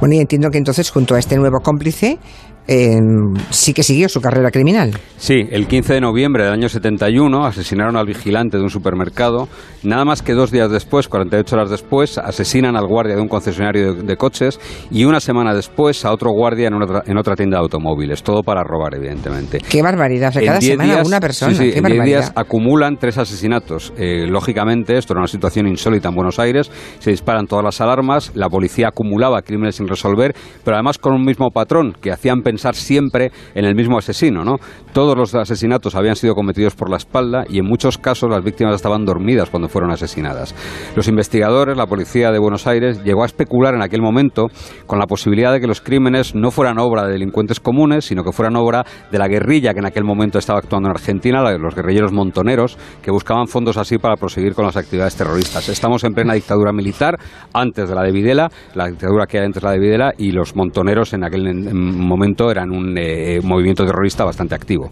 Bueno, 0.00 0.14
y 0.14 0.18
entiendo 0.18 0.50
que 0.50 0.58
entonces 0.58 0.90
junto 0.90 1.14
a 1.14 1.18
este 1.18 1.36
nuevo 1.36 1.60
cómplice 1.60 2.18
sí 2.66 3.72
que 3.72 3.82
siguió 3.82 4.08
su 4.08 4.20
carrera 4.20 4.50
criminal. 4.50 4.92
Sí, 5.18 5.46
el 5.50 5.66
15 5.66 5.94
de 5.94 6.00
noviembre 6.00 6.44
del 6.44 6.52
año 6.52 6.68
71 6.68 7.46
asesinaron 7.46 7.96
al 7.96 8.06
vigilante 8.06 8.56
de 8.56 8.62
un 8.62 8.70
supermercado. 8.70 9.48
Nada 9.82 10.04
más 10.04 10.22
que 10.22 10.34
dos 10.34 10.50
días 10.50 10.70
después, 10.70 11.08
48 11.08 11.56
horas 11.56 11.70
después, 11.70 12.18
asesinan 12.18 12.76
al 12.76 12.86
guardia 12.86 13.14
de 13.14 13.22
un 13.22 13.28
concesionario 13.28 13.94
de, 13.94 14.16
coches 14.16 14.58
y 14.90 15.04
una 15.04 15.20
semana 15.20 15.54
después 15.54 16.04
a 16.04 16.12
otro 16.12 16.30
guardia 16.32 16.68
en 16.68 16.82
otra, 16.82 17.02
en 17.06 17.16
otra 17.18 17.36
tienda 17.36 17.58
de 17.58 17.62
automóviles. 17.62 18.22
Todo 18.22 18.42
para 18.42 18.62
robar, 18.64 18.94
evidentemente. 18.94 19.58
Qué 19.68 19.82
barbaridad. 19.82 20.34
cada 20.34 20.60
semana 20.60 21.02
una 21.04 21.20
persona. 21.20 21.54
Sí, 21.54 21.72
sí, 21.72 21.78
en 21.78 21.84
10 21.84 22.04
días 22.04 22.32
acumulan 22.34 22.96
tres 22.96 23.16
asesinatos. 23.18 23.92
Eh, 23.96 24.26
lógicamente, 24.28 24.96
esto 24.98 25.12
era 25.12 25.20
una 25.20 25.28
situación 25.28 25.68
insólita 25.68 26.08
en 26.08 26.14
Buenos 26.14 26.38
Aires. 26.38 26.70
Se 26.98 27.10
disparan 27.10 27.46
todas 27.46 27.64
las 27.64 27.80
alarmas. 27.80 28.32
La 28.34 28.48
policía 28.48 28.88
acumulaba 28.88 29.42
crímenes 29.42 29.76
sin 29.76 29.86
resolver, 29.86 30.34
pero 30.64 30.76
además 30.76 30.98
con 30.98 31.14
un 31.14 31.24
mismo 31.24 31.50
patrón 31.50 31.94
que 32.00 32.10
hacían 32.10 32.42
pensar 32.42 32.55
pensar 32.56 32.74
siempre 32.74 33.30
en 33.54 33.66
el 33.66 33.74
mismo 33.74 33.98
asesino, 33.98 34.42
¿no? 34.42 34.56
Todos 34.94 35.14
los 35.14 35.34
asesinatos 35.34 35.94
habían 35.94 36.16
sido 36.16 36.34
cometidos 36.34 36.74
por 36.74 36.88
la 36.88 36.96
espalda 36.96 37.44
y 37.50 37.58
en 37.58 37.66
muchos 37.66 37.98
casos 37.98 38.30
las 38.30 38.42
víctimas 38.42 38.74
estaban 38.74 39.04
dormidas 39.04 39.50
cuando 39.50 39.68
fueron 39.68 39.90
asesinadas. 39.90 40.54
Los 40.96 41.06
investigadores, 41.06 41.76
la 41.76 41.86
policía 41.86 42.30
de 42.32 42.38
Buenos 42.38 42.66
Aires, 42.66 43.04
llegó 43.04 43.24
a 43.24 43.26
especular 43.26 43.74
en 43.74 43.82
aquel 43.82 44.00
momento 44.00 44.46
con 44.86 44.98
la 44.98 45.06
posibilidad 45.06 45.52
de 45.52 45.60
que 45.60 45.66
los 45.66 45.82
crímenes 45.82 46.34
no 46.34 46.50
fueran 46.50 46.78
obra 46.78 47.04
de 47.04 47.12
delincuentes 47.12 47.60
comunes, 47.60 48.06
sino 48.06 48.24
que 48.24 48.32
fueran 48.32 48.56
obra 48.56 48.86
de 49.12 49.18
la 49.18 49.28
guerrilla 49.28 49.74
que 49.74 49.80
en 49.80 49.86
aquel 49.86 50.04
momento 50.04 50.38
estaba 50.38 50.60
actuando 50.60 50.88
en 50.88 50.96
Argentina, 50.96 51.42
los 51.58 51.74
guerrilleros 51.74 52.12
montoneros, 52.12 52.78
que 53.02 53.10
buscaban 53.10 53.48
fondos 53.48 53.76
así 53.76 53.98
para 53.98 54.16
proseguir 54.16 54.54
con 54.54 54.64
las 54.64 54.78
actividades 54.78 55.14
terroristas. 55.14 55.68
Estamos 55.68 56.04
en 56.04 56.14
plena 56.14 56.32
dictadura 56.32 56.72
militar, 56.72 57.18
antes 57.52 57.86
de 57.86 57.94
la 57.94 58.02
de 58.02 58.12
Videla, 58.12 58.50
la 58.74 58.86
dictadura 58.86 59.26
que 59.26 59.36
era 59.36 59.44
antes 59.44 59.62
de 59.62 59.68
la 59.68 59.72
de 59.74 59.78
Videla, 59.78 60.14
y 60.16 60.30
los 60.30 60.56
montoneros 60.56 61.12
en 61.12 61.22
aquel 61.22 61.74
momento 61.74 62.45
eran 62.50 62.70
un 62.70 62.96
eh, 62.98 63.40
movimiento 63.42 63.84
terrorista 63.84 64.24
bastante 64.24 64.54
activo. 64.54 64.90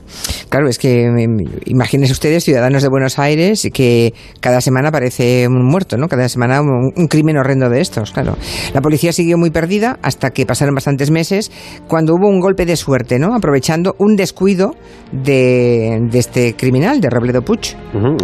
Claro, 0.49 0.69
es 0.69 0.79
que 0.79 1.11
mm, 1.11 1.67
imagínense 1.67 2.13
ustedes, 2.13 2.45
ciudadanos 2.45 2.83
de 2.83 2.89
Buenos 2.89 3.19
Aires, 3.19 3.69
que 3.73 4.15
cada 4.41 4.61
semana 4.61 4.89
aparece 4.89 5.47
un 5.49 5.65
muerto, 5.65 5.97
¿no? 5.97 6.09
Cada 6.09 6.29
semana 6.29 6.61
un, 6.61 7.09
crimen 7.09 7.37
horrendo 7.37 7.69
de 7.69 7.81
estos, 7.81 8.13
claro. 8.13 8.37
La 8.73 8.81
policía 8.81 9.13
siguió 9.13 9.39
muy 9.39 9.51
perdida 9.51 9.99
hasta 10.03 10.31
que 10.31 10.47
pasaron 10.47 10.75
bastantes 10.75 11.11
meses, 11.11 11.51
cuando 11.89 12.15
hubo 12.15 12.29
un 12.29 12.41
golpe 12.41 12.67
de 12.67 12.77
suerte, 12.77 13.19
¿no? 13.19 13.35
Aprovechando 13.35 13.95
un 13.99 14.17
descuido 14.17 14.75
de, 15.13 16.09
este 16.13 16.55
criminal, 16.57 17.01
de 17.01 17.11
Robledo 17.11 17.43
Puch. 17.43 17.75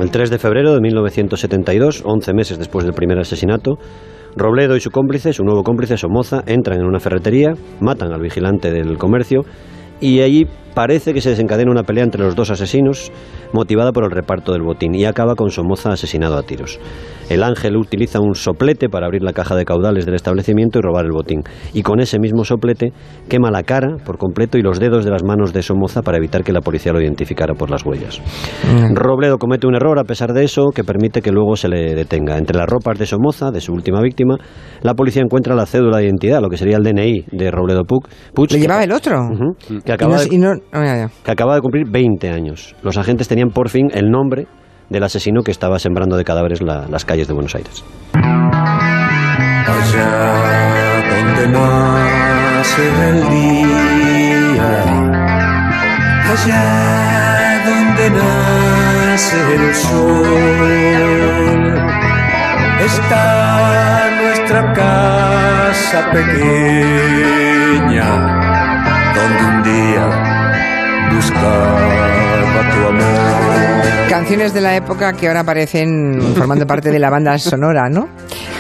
El 0.01 0.11
3 0.11 0.31
de 0.31 0.39
febrero 0.39 0.75
de 0.75 0.81
1972, 0.81 2.03
11 2.05 2.33
meses 2.33 2.59
después 2.59 2.85
del 2.85 2.95
primer 2.95 3.19
asesinato, 3.19 3.79
Robledo 4.37 4.77
y 4.77 4.81
su 4.81 4.91
cómplice, 4.91 5.33
su 5.33 5.45
nuevo 5.45 5.63
cómplice 5.63 5.97
Somoza, 5.97 6.43
entran 6.47 6.81
en 6.81 6.87
una 6.87 7.01
ferretería, 7.01 7.55
matan 7.81 8.13
al 8.13 8.21
vigilante 8.21 8.71
del 8.71 8.97
comercio 8.97 9.43
y 10.01 10.21
allí 10.21 10.47
parece 10.75 11.13
que 11.13 11.21
se 11.21 11.31
desencadena 11.31 11.71
una 11.71 11.83
pelea 11.83 12.05
entre 12.05 12.23
los 12.23 12.35
dos 12.35 12.51
asesinos 12.51 13.13
motivada 13.53 13.93
por 13.93 14.05
el 14.05 14.11
reparto 14.11 14.53
del 14.53 14.63
botín 14.63 14.95
y 14.95 15.05
acaba 15.05 15.35
con 15.35 15.51
Somoza 15.51 15.91
asesinado 15.91 16.37
a 16.37 16.43
tiros. 16.43 16.79
El 17.29 17.45
ángel 17.45 17.77
utiliza 17.77 18.19
un 18.21 18.35
soplete 18.35 18.89
para 18.89 19.07
abrir 19.07 19.23
la 19.23 19.33
caja 19.33 19.55
de 19.55 19.65
caudales 19.65 20.05
del 20.05 20.17
establecimiento 20.17 20.81
y 20.81 20.83
robar 20.83 21.05
el 21.05 21.13
botín. 21.13 21.43
Y 21.73 21.83
con 21.83 22.01
ese 22.01 22.19
mismo 22.19 22.45
soplete 22.45 22.93
quema 23.29 23.53
la 23.53 23.63
cara 23.63 23.99
por 24.05 24.19
completo 24.19 24.59
y 24.59 24.63
los 24.63 24.81
dedos 24.81 25.05
de 25.05 25.13
las 25.13 25.23
manos 25.23 25.53
de 25.53 25.63
Somoza 25.63 26.03
para 26.03 26.19
evitar 26.19 26.43
que 26.43 26.53
la 26.53 26.61
policía 26.61 26.93
lo 26.93 27.01
identificara 27.01 27.55
por 27.55 27.71
las 27.71 27.87
huellas. 27.87 28.21
Mm. 28.69 28.97
Robledo 28.97 29.39
comete 29.39 29.69
un 29.69 29.77
error 29.77 30.01
a 30.01 30.05
pesar 30.05 30.33
de 30.33 30.43
eso 30.43 30.71
que 30.75 30.83
permite 30.83 31.23
que 31.23 31.31
luego 31.31 31.55
se 31.55 31.69
le 31.69 31.95
detenga. 31.95 32.37
Entre 32.37 32.57
las 32.57 32.67
ropas 32.69 32.99
de 32.99 33.07
Somoza, 33.07 33.53
de 33.53 33.61
su 33.61 33.73
última 33.73 34.01
víctima, 34.03 34.37
la 34.83 34.95
policía 34.95 35.23
encuentra 35.23 35.55
la 35.55 35.67
cédula 35.67 35.99
de 35.99 36.07
identidad, 36.07 36.41
lo 36.41 36.49
que 36.49 36.57
sería 36.57 36.79
el 36.79 36.83
DNI 36.83 37.27
de 37.31 37.51
Robledo 37.53 37.85
Puch. 37.85 38.53
¿Le 38.53 38.59
llevaba 38.59 38.83
el 38.83 38.93
otro? 38.93 39.31
que, 39.85 39.93
acaba 39.93 40.19
de, 40.19 40.60
que 40.71 41.31
acaba 41.31 41.55
de 41.55 41.61
cumplir 41.61 41.91
20 41.91 42.31
años. 42.31 42.75
Los 42.83 42.97
agentes 42.99 43.29
tenían 43.29 43.51
por 43.51 43.69
fin 43.69 43.89
el 43.93 44.11
nombre 44.11 44.47
del 44.91 45.05
asesino 45.05 45.43
que 45.43 45.53
estaba 45.53 45.79
sembrando 45.79 46.17
de 46.17 46.25
cadáveres 46.25 46.61
las 46.61 47.05
calles 47.05 47.29
de 47.29 47.35
Buenos 47.35 47.55
Aires. 47.55 47.85
Allá 49.73 50.11
donde 51.09 51.47
nace 51.49 52.83
el 53.09 53.29
día, 53.31 54.71
allá 56.33 57.63
donde 57.65 58.11
nace 58.11 59.37
el 59.55 59.75
sol, 59.75 60.71
está 62.85 64.11
nuestra 64.23 64.73
casa 64.73 66.11
pequeña, 66.13 68.09
donde 69.15 69.43
un 69.45 69.63
día 69.63 70.20
buscaba 71.21 72.71
tu 72.73 72.87
amor. 72.89 74.09
Canciones 74.09 74.55
de 74.55 74.61
la 74.61 74.75
época 74.75 75.13
que 75.13 75.29
ahora 75.29 75.41
aparecen 75.41 76.19
formando 76.35 76.67
parte 76.67 76.91
de 76.91 76.99
la 76.99 77.11
banda 77.11 77.39
sonora, 77.39 77.89
¿no? 77.91 78.09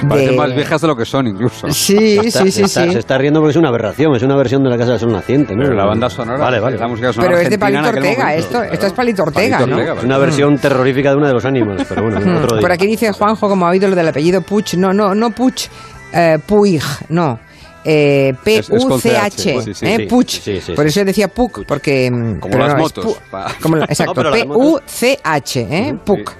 Parecen 0.09 0.37
más 0.37 0.55
viejas 0.55 0.81
de 0.81 0.87
lo 0.87 0.97
que 0.97 1.05
son, 1.05 1.26
incluso. 1.26 1.71
Sí, 1.71 2.19
sí, 2.31 2.50
sí, 2.50 2.69
sí. 2.69 2.69
Se 2.69 2.99
está 2.99 3.19
riendo 3.19 3.40
porque 3.40 3.52
es 3.52 3.57
una 3.57 3.69
aberración, 3.69 4.14
es 4.14 4.23
una 4.23 4.37
versión 4.37 4.62
de 4.62 4.71
la 4.71 4.79
Casa 4.79 4.93
del 4.93 5.00
Sol 5.00 5.12
Naciente, 5.12 5.55
¿no? 5.55 5.62
Pero 5.62 5.75
la 5.75 5.87
banda 5.87 6.09
sonora, 6.11 6.38
vale, 6.38 6.61
vale. 6.61 6.76
la 6.79 6.88
música 6.88 7.12
sonora 7.12 7.31
Pero 7.31 7.43
es 7.43 7.50
de 7.50 7.59
Palito 7.59 7.88
Ortega, 7.88 8.35
esto, 8.35 8.62
esto 8.62 8.87
es 8.87 8.93
Palito 8.93 9.23
Ortega, 9.23 9.67
¿no? 9.67 9.81
Es 9.81 10.05
una 10.05 10.19
versión 10.19 10.59
terrorífica 10.59 11.11
de 11.11 11.17
uno 11.17 11.26
de 11.26 11.33
los 11.33 11.45
ánimos, 11.45 11.83
pero 11.88 12.02
bueno, 12.02 12.19
otro 12.19 12.57
día. 12.57 12.61
Por 12.61 12.73
aquí 12.73 12.87
dice 12.87 13.12
Juanjo, 13.12 13.49
como 13.49 13.67
ha 13.67 13.71
oído 13.71 13.88
lo 13.88 13.97
del 13.97 14.09
apellido 14.09 14.43
Puch, 14.43 14.75
no, 14.75 14.93
no, 14.93 15.14
no 15.14 15.31
Puch, 15.31 15.69
eh, 16.12 16.38
Puig, 16.47 16.83
no. 17.09 17.38
Eh, 17.85 18.35
P-U-C-H, 18.45 19.59
eh, 19.83 20.07
Puch. 20.09 20.41
Por 20.75 20.87
eso 20.87 21.05
decía 21.05 21.29
Puc, 21.29 21.65
porque. 21.67 22.11
Mm, 22.11 22.41
como 22.41 22.59
las 22.59 22.77
motos. 22.77 23.17
como 23.61 23.79
exacto, 23.79 24.23
P-U-C-H, 24.31 25.61
¿eh? 25.61 25.95
Puc. 26.05 26.33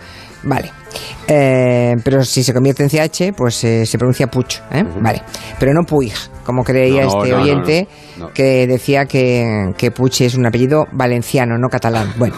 Vale. 0.43 0.73
Eh, 1.27 1.97
pero 2.03 2.25
si 2.25 2.43
se 2.43 2.53
convierte 2.53 2.83
en 2.83 2.89
CH, 2.91 3.33
pues 3.37 3.63
eh, 3.65 3.87
se 3.87 3.99
pronuncia 3.99 4.27
Puch. 4.27 4.57
¿eh? 4.73 4.85
Vale. 5.01 5.23
Pero 5.59 5.73
no 5.73 5.85
Puig, 5.85 6.13
como 6.45 6.65
creía 6.65 7.05
este 7.05 7.35
oyente 7.35 7.89
que 8.35 8.67
decía 8.67 9.07
que, 9.07 9.73
que 9.77 9.91
Puig 9.91 10.13
es 10.21 10.35
un 10.35 10.47
apellido 10.47 10.87
valenciano, 10.93 11.59
no 11.59 11.69
catalán. 11.69 12.13
Bueno, 12.19 12.37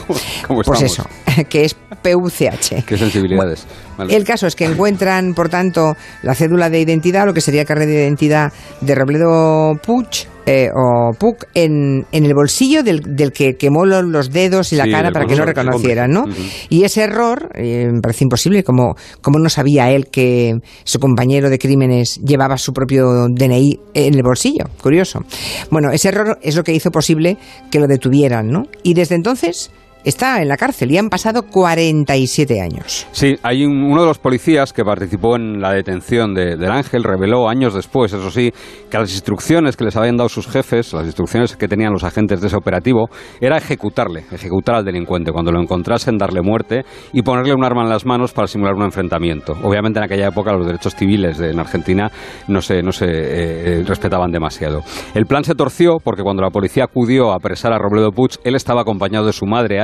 pues 0.64 0.82
eso, 0.82 1.04
que 1.48 1.64
es 1.64 1.74
PUCH. 1.74 2.84
Qué 2.86 2.96
sensibilidades. 2.96 3.66
El 4.08 4.24
caso 4.24 4.46
es 4.46 4.54
que 4.54 4.64
encuentran, 4.64 5.34
por 5.34 5.48
tanto, 5.48 5.96
la 6.22 6.34
cédula 6.34 6.70
de 6.70 6.80
identidad, 6.80 7.26
lo 7.26 7.34
que 7.34 7.40
sería 7.40 7.64
carnet 7.64 7.88
de 7.88 7.94
identidad 7.94 8.52
de 8.80 8.94
Robledo 8.94 9.74
Puch, 9.84 10.26
eh, 10.44 10.70
o 10.74 11.12
Puck 11.16 11.44
en, 11.54 12.04
en, 12.10 12.26
el 12.26 12.34
bolsillo 12.34 12.82
del, 12.82 13.00
del, 13.14 13.30
que 13.30 13.54
quemó 13.54 13.84
los 13.84 14.30
dedos 14.30 14.72
y 14.72 14.76
la 14.76 14.88
cara 14.88 15.12
para 15.12 15.26
que 15.26 15.36
no 15.36 15.44
reconocieran, 15.44 16.10
¿no? 16.10 16.24
Y 16.68 16.82
ese 16.82 17.02
error 17.02 17.50
eh, 17.54 17.88
me 17.92 18.00
parece 18.00 18.24
imposible, 18.24 18.64
como, 18.64 18.96
como 19.20 19.38
no 19.38 19.48
sabía 19.48 19.90
él 19.90 20.08
que 20.08 20.58
su 20.82 20.98
compañero 20.98 21.48
de 21.48 21.58
crímenes 21.58 22.20
llevaba 22.24 22.58
su 22.58 22.72
propio 22.72 23.28
DNI 23.28 23.78
en 23.94 24.14
el 24.14 24.22
bolsillo, 24.22 24.64
curioso. 24.80 25.24
Bueno, 25.70 25.90
ese 25.90 26.08
error 26.08 26.38
es 26.42 26.56
lo 26.56 26.64
que 26.64 26.72
hizo 26.72 26.90
posible 26.90 27.36
que 27.70 27.80
lo 27.80 27.86
detuvieran, 27.86 28.50
¿no? 28.50 28.66
Y 28.82 28.94
desde 28.94 29.14
entonces 29.14 29.70
está 30.04 30.40
en 30.42 30.48
la 30.48 30.56
cárcel 30.56 30.90
y 30.90 30.98
han 30.98 31.08
pasado 31.08 31.42
47 31.42 32.60
años. 32.60 33.06
Sí, 33.12 33.36
hay 33.42 33.64
uno 33.64 34.00
de 34.00 34.06
los 34.06 34.18
policías 34.18 34.72
que 34.72 34.84
participó 34.84 35.36
en 35.36 35.60
la 35.60 35.72
detención 35.72 36.34
de, 36.34 36.56
del 36.56 36.70
Ángel 36.70 37.04
reveló 37.04 37.48
años 37.48 37.74
después, 37.74 38.12
eso 38.12 38.30
sí, 38.30 38.52
que 38.90 38.98
las 38.98 39.12
instrucciones 39.12 39.76
que 39.76 39.84
les 39.84 39.96
habían 39.96 40.16
dado 40.16 40.28
sus 40.28 40.46
jefes, 40.46 40.92
las 40.92 41.06
instrucciones 41.06 41.56
que 41.56 41.68
tenían 41.68 41.92
los 41.92 42.04
agentes 42.04 42.40
de 42.40 42.46
ese 42.48 42.56
operativo, 42.56 43.08
era 43.40 43.56
ejecutarle, 43.56 44.24
ejecutar 44.30 44.76
al 44.76 44.84
delincuente 44.84 45.32
cuando 45.32 45.52
lo 45.52 45.60
encontrasen, 45.60 46.18
darle 46.18 46.42
muerte 46.42 46.84
y 47.12 47.22
ponerle 47.22 47.54
un 47.54 47.64
arma 47.64 47.82
en 47.82 47.88
las 47.88 48.04
manos 48.04 48.32
para 48.32 48.46
simular 48.46 48.74
un 48.74 48.84
enfrentamiento. 48.84 49.54
Obviamente 49.62 49.98
en 49.98 50.04
aquella 50.04 50.28
época 50.28 50.52
los 50.52 50.66
derechos 50.66 50.94
civiles 50.94 51.40
en 51.40 51.58
Argentina 51.58 52.10
no 52.48 52.60
se, 52.60 52.82
no 52.82 52.92
se 52.92 53.06
eh, 53.06 53.80
eh, 53.80 53.84
respetaban 53.86 54.30
demasiado. 54.30 54.82
El 55.14 55.26
plan 55.26 55.44
se 55.44 55.54
torció 55.54 55.98
porque 56.02 56.22
cuando 56.22 56.42
la 56.42 56.50
policía 56.50 56.84
acudió 56.84 57.32
a 57.32 57.36
apresar 57.36 57.72
a 57.72 57.78
Robledo 57.78 58.10
Puig, 58.10 58.32
él 58.44 58.54
estaba 58.54 58.82
acompañado 58.82 59.26
de 59.26 59.32
su 59.32 59.46
madre, 59.46 59.80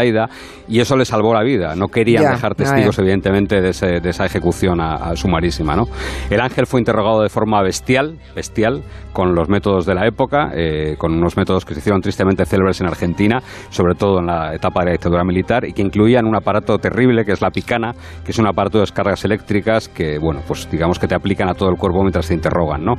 y 0.68 0.80
eso 0.80 0.96
le 0.96 1.04
salvó 1.04 1.34
la 1.34 1.42
vida. 1.42 1.74
No 1.74 1.88
querían 1.88 2.24
dejar 2.24 2.54
testigos, 2.54 2.98
evidentemente, 2.98 3.60
de, 3.60 3.70
esa 3.70 4.24
ejecución 4.24 4.80
a, 4.80 5.14
sumarísima. 5.16 5.74
¿no? 5.74 5.84
El 6.30 6.40
ángel 6.40 6.66
fue 6.66 6.80
interrogado 6.80 7.22
de 7.22 7.28
forma 7.28 7.62
bestial, 7.62 8.18
bestial, 8.34 8.82
con 9.12 9.34
los 9.34 9.48
métodos 9.48 9.84
de 9.84 9.94
la 9.94 10.06
época, 10.06 10.50
eh, 10.54 10.94
con 10.96 11.12
unos 11.12 11.36
métodos 11.36 11.64
que 11.64 11.74
se 11.74 11.80
hicieron 11.80 12.00
tristemente 12.00 12.44
célebres 12.44 12.80
en 12.80 12.86
Argentina, 12.86 13.40
sobre 13.70 13.94
todo 13.94 14.20
en 14.20 14.26
la 14.26 14.54
etapa 14.54 14.80
de 14.80 14.86
la 14.86 14.92
dictadura 14.92 15.24
militar, 15.24 15.64
y 15.64 15.72
que 15.72 15.82
incluían 15.82 16.24
un 16.24 16.36
aparato 16.36 16.78
terrible 16.78 17.24
que 17.24 17.32
es 17.32 17.40
la 17.40 17.50
picana, 17.50 17.92
que 18.24 18.30
es 18.30 18.38
un 18.38 18.46
aparato 18.46 18.78
de 18.78 18.82
descargas 18.82 19.24
eléctricas 19.24 19.88
que, 19.88 20.18
bueno, 20.18 20.40
pues 20.46 20.70
digamos 20.70 20.98
que 20.98 21.08
te 21.08 21.14
aplican 21.14 21.48
a 21.48 21.54
todo 21.54 21.68
el 21.68 21.76
cuerpo 21.76 22.00
mientras 22.02 22.28
te 22.28 22.34
interrogan. 22.34 22.84
¿no? 22.84 22.94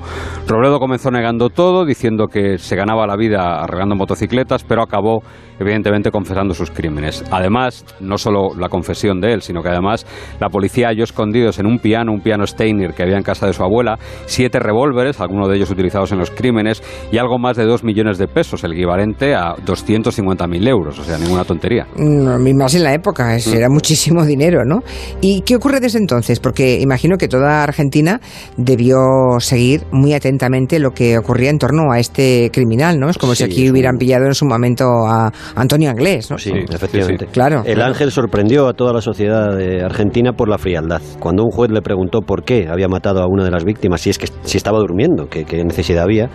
Robledo 0.47 0.79
comenzó 0.79 1.09
negando 1.09 1.49
todo, 1.49 1.85
diciendo 1.85 2.27
que 2.27 2.57
se 2.57 2.75
ganaba 2.75 3.07
la 3.07 3.15
vida 3.15 3.61
arreglando 3.63 3.95
motocicletas, 3.95 4.63
pero 4.63 4.83
acabó, 4.83 5.21
evidentemente, 5.59 6.11
confesando 6.11 6.53
sus 6.53 6.69
crímenes. 6.69 6.98
Además, 7.31 7.85
no 7.99 8.17
solo 8.17 8.49
la 8.57 8.69
confesión 8.69 9.21
de 9.21 9.33
él, 9.33 9.41
sino 9.41 9.61
que 9.61 9.69
además 9.69 10.05
la 10.39 10.49
policía 10.49 10.87
halló 10.87 11.03
escondidos 11.03 11.59
en 11.59 11.65
un 11.65 11.79
piano, 11.79 12.11
un 12.11 12.21
piano 12.21 12.45
Steiner 12.45 12.93
que 12.93 13.03
había 13.03 13.17
en 13.17 13.23
casa 13.23 13.47
de 13.47 13.53
su 13.53 13.63
abuela, 13.63 13.97
siete 14.25 14.59
revólveres, 14.59 15.19
algunos 15.19 15.49
de 15.49 15.55
ellos 15.55 15.69
utilizados 15.71 16.11
en 16.11 16.19
los 16.19 16.31
crímenes, 16.31 16.81
y 17.11 17.17
algo 17.17 17.37
más 17.37 17.57
de 17.57 17.65
dos 17.65 17.83
millones 17.83 18.17
de 18.17 18.27
pesos, 18.27 18.63
el 18.63 18.73
equivalente 18.73 19.35
a 19.35 19.55
250.000 19.55 20.67
euros, 20.67 20.99
o 20.99 21.03
sea, 21.03 21.17
ninguna 21.17 21.43
tontería. 21.43 21.87
No, 21.97 22.37
más 22.39 22.75
en 22.75 22.83
la 22.83 22.93
época, 22.93 23.37
mm. 23.37 23.53
era 23.53 23.69
muchísimo 23.69 24.25
dinero, 24.29 24.65
¿no? 24.65 24.79
¿Y 25.21 25.41
qué 25.41 25.55
ocurre 25.55 25.79
desde 25.79 25.99
entonces? 25.99 26.39
Porque 26.39 26.79
imagino 26.79 27.17
que 27.17 27.27
toda 27.27 27.63
Argentina 27.63 28.19
debió 28.57 29.39
seguir 29.39 29.83
muy 29.91 30.13
atentamente 30.13 30.79
lo 30.79 30.91
que 30.91 31.17
ocurría 31.17 31.49
en 31.49 31.57
torno 31.57 31.91
a 31.91 31.99
este 31.99 32.49
criminal, 32.51 32.99
¿no? 32.99 33.09
Es 33.09 33.17
como 33.17 33.35
si 33.35 33.43
aquí 33.43 33.69
hubieran 33.69 33.97
pillado 33.97 34.25
en 34.25 34.33
su 34.33 34.45
momento 34.45 34.85
a 35.07 35.31
Antonio 35.55 35.89
Anglés, 35.89 36.29
¿no? 36.29 36.37
Sí, 36.37 36.51
efectivamente. 36.51 36.88
Claro. 37.31 37.63
El 37.65 37.81
ángel 37.81 38.11
sorprendió 38.11 38.67
a 38.67 38.73
toda 38.73 38.93
la 38.93 39.01
sociedad 39.01 39.55
de 39.55 39.83
argentina 39.83 40.33
por 40.33 40.49
la 40.49 40.57
frialdad. 40.57 41.01
Cuando 41.19 41.43
un 41.43 41.51
juez 41.51 41.71
le 41.71 41.81
preguntó 41.81 42.21
por 42.21 42.43
qué 42.43 42.67
había 42.69 42.87
matado 42.87 43.21
a 43.21 43.27
una 43.27 43.43
de 43.43 43.51
las 43.51 43.63
víctimas, 43.65 44.01
si 44.01 44.09
es 44.09 44.17
que 44.17 44.27
si 44.43 44.57
estaba 44.57 44.79
durmiendo, 44.79 45.27
qué, 45.27 45.45
necesidad 45.63 46.03
había, 46.03 46.29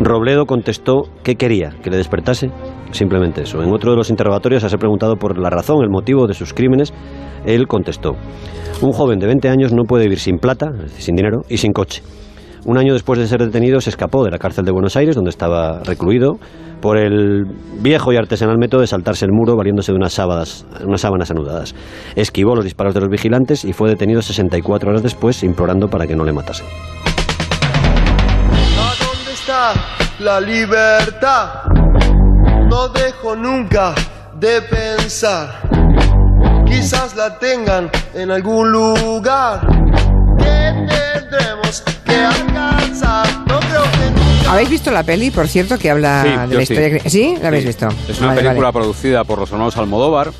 Robledo 0.00 0.46
contestó 0.46 1.04
que 1.22 1.36
quería, 1.36 1.70
que 1.82 1.90
le 1.90 1.96
despertase. 1.96 2.50
Simplemente 2.92 3.42
eso. 3.42 3.62
En 3.62 3.72
otro 3.72 3.90
de 3.90 3.96
los 3.96 4.10
interrogatorios, 4.10 4.64
a 4.64 4.68
ser 4.68 4.78
preguntado 4.78 5.16
por 5.16 5.38
la 5.38 5.50
razón, 5.50 5.82
el 5.82 5.90
motivo 5.90 6.26
de 6.26 6.34
sus 6.34 6.54
crímenes, 6.54 6.92
él 7.44 7.66
contestó: 7.66 8.16
Un 8.80 8.92
joven 8.92 9.18
de 9.18 9.26
20 9.26 9.48
años 9.48 9.72
no 9.72 9.84
puede 9.84 10.04
vivir 10.04 10.18
sin 10.18 10.38
plata, 10.38 10.72
sin 10.98 11.16
dinero 11.16 11.42
y 11.48 11.56
sin 11.56 11.72
coche. 11.72 12.02
Un 12.66 12.78
año 12.78 12.94
después 12.94 13.16
de 13.20 13.28
ser 13.28 13.38
detenido, 13.38 13.80
se 13.80 13.90
escapó 13.90 14.24
de 14.24 14.32
la 14.32 14.38
cárcel 14.38 14.64
de 14.64 14.72
Buenos 14.72 14.96
Aires, 14.96 15.14
donde 15.14 15.30
estaba 15.30 15.84
recluido, 15.84 16.40
por 16.82 16.98
el 16.98 17.44
viejo 17.80 18.12
y 18.12 18.16
artesanal 18.16 18.58
método 18.58 18.80
de 18.80 18.88
saltarse 18.88 19.24
el 19.24 19.30
muro 19.30 19.56
valiéndose 19.56 19.92
de 19.92 19.96
unas 19.96 20.12
sábanas, 20.12 20.66
unas 20.84 21.00
sábanas 21.00 21.30
anudadas. 21.30 21.76
Esquivó 22.16 22.56
los 22.56 22.64
disparos 22.64 22.92
de 22.92 23.00
los 23.00 23.08
vigilantes 23.08 23.64
y 23.64 23.72
fue 23.72 23.88
detenido 23.88 24.20
64 24.20 24.90
horas 24.90 25.04
después, 25.04 25.44
implorando 25.44 25.86
para 25.86 26.08
que 26.08 26.16
no 26.16 26.24
le 26.24 26.32
matasen. 26.32 26.66
¿A 28.80 28.94
dónde 28.98 29.32
está 29.32 29.72
la 30.18 30.40
libertad? 30.40 31.50
No 32.68 32.88
dejo 32.88 33.36
nunca 33.36 33.94
de 34.40 34.60
pensar. 34.62 35.60
Quizás 36.66 37.14
la 37.14 37.38
tengan 37.38 37.88
en 38.12 38.32
algún 38.32 38.72
lugar 38.72 39.60
¿Habéis 44.48 44.70
visto 44.70 44.90
la 44.90 45.02
peli, 45.02 45.30
por 45.30 45.48
cierto, 45.48 45.78
que 45.78 45.90
habla 45.90 46.46
de 46.48 46.54
la 46.54 46.62
historia? 46.62 47.00
Sí. 47.00 47.10
¿Sí? 47.10 47.34
¿La 47.42 47.48
habéis 47.48 47.66
visto? 47.66 47.88
Es 48.08 48.20
una 48.20 48.34
película 48.34 48.72
producida 48.72 49.24
por 49.24 49.38
los 49.38 49.50
hermanos 49.50 49.76
Almodóvar. 49.76 50.32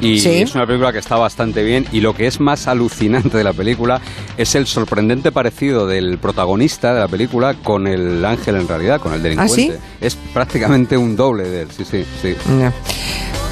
Y 0.00 0.18
es 0.26 0.54
una 0.54 0.66
película 0.66 0.92
que 0.92 0.98
está 0.98 1.16
bastante 1.16 1.62
bien 1.62 1.86
y 1.90 2.00
lo 2.00 2.14
que 2.14 2.26
es 2.26 2.38
más 2.38 2.68
alucinante 2.68 3.38
de 3.38 3.44
la 3.44 3.54
película 3.54 4.00
es 4.36 4.54
el 4.54 4.66
sorprendente 4.66 5.32
parecido 5.32 5.86
del 5.86 6.18
protagonista 6.18 6.92
de 6.92 7.00
la 7.00 7.08
película 7.08 7.54
con 7.54 7.86
el 7.86 8.22
ángel 8.24 8.56
en 8.56 8.68
realidad, 8.68 9.00
con 9.00 9.14
el 9.14 9.22
delincuente. 9.22 9.78
¿Ah, 9.80 9.96
es 10.02 10.16
prácticamente 10.34 10.98
un 10.98 11.16
doble 11.16 11.48
de 11.48 11.62
él, 11.62 11.68
sí, 11.74 11.84
sí, 11.84 12.04
sí. 12.20 12.36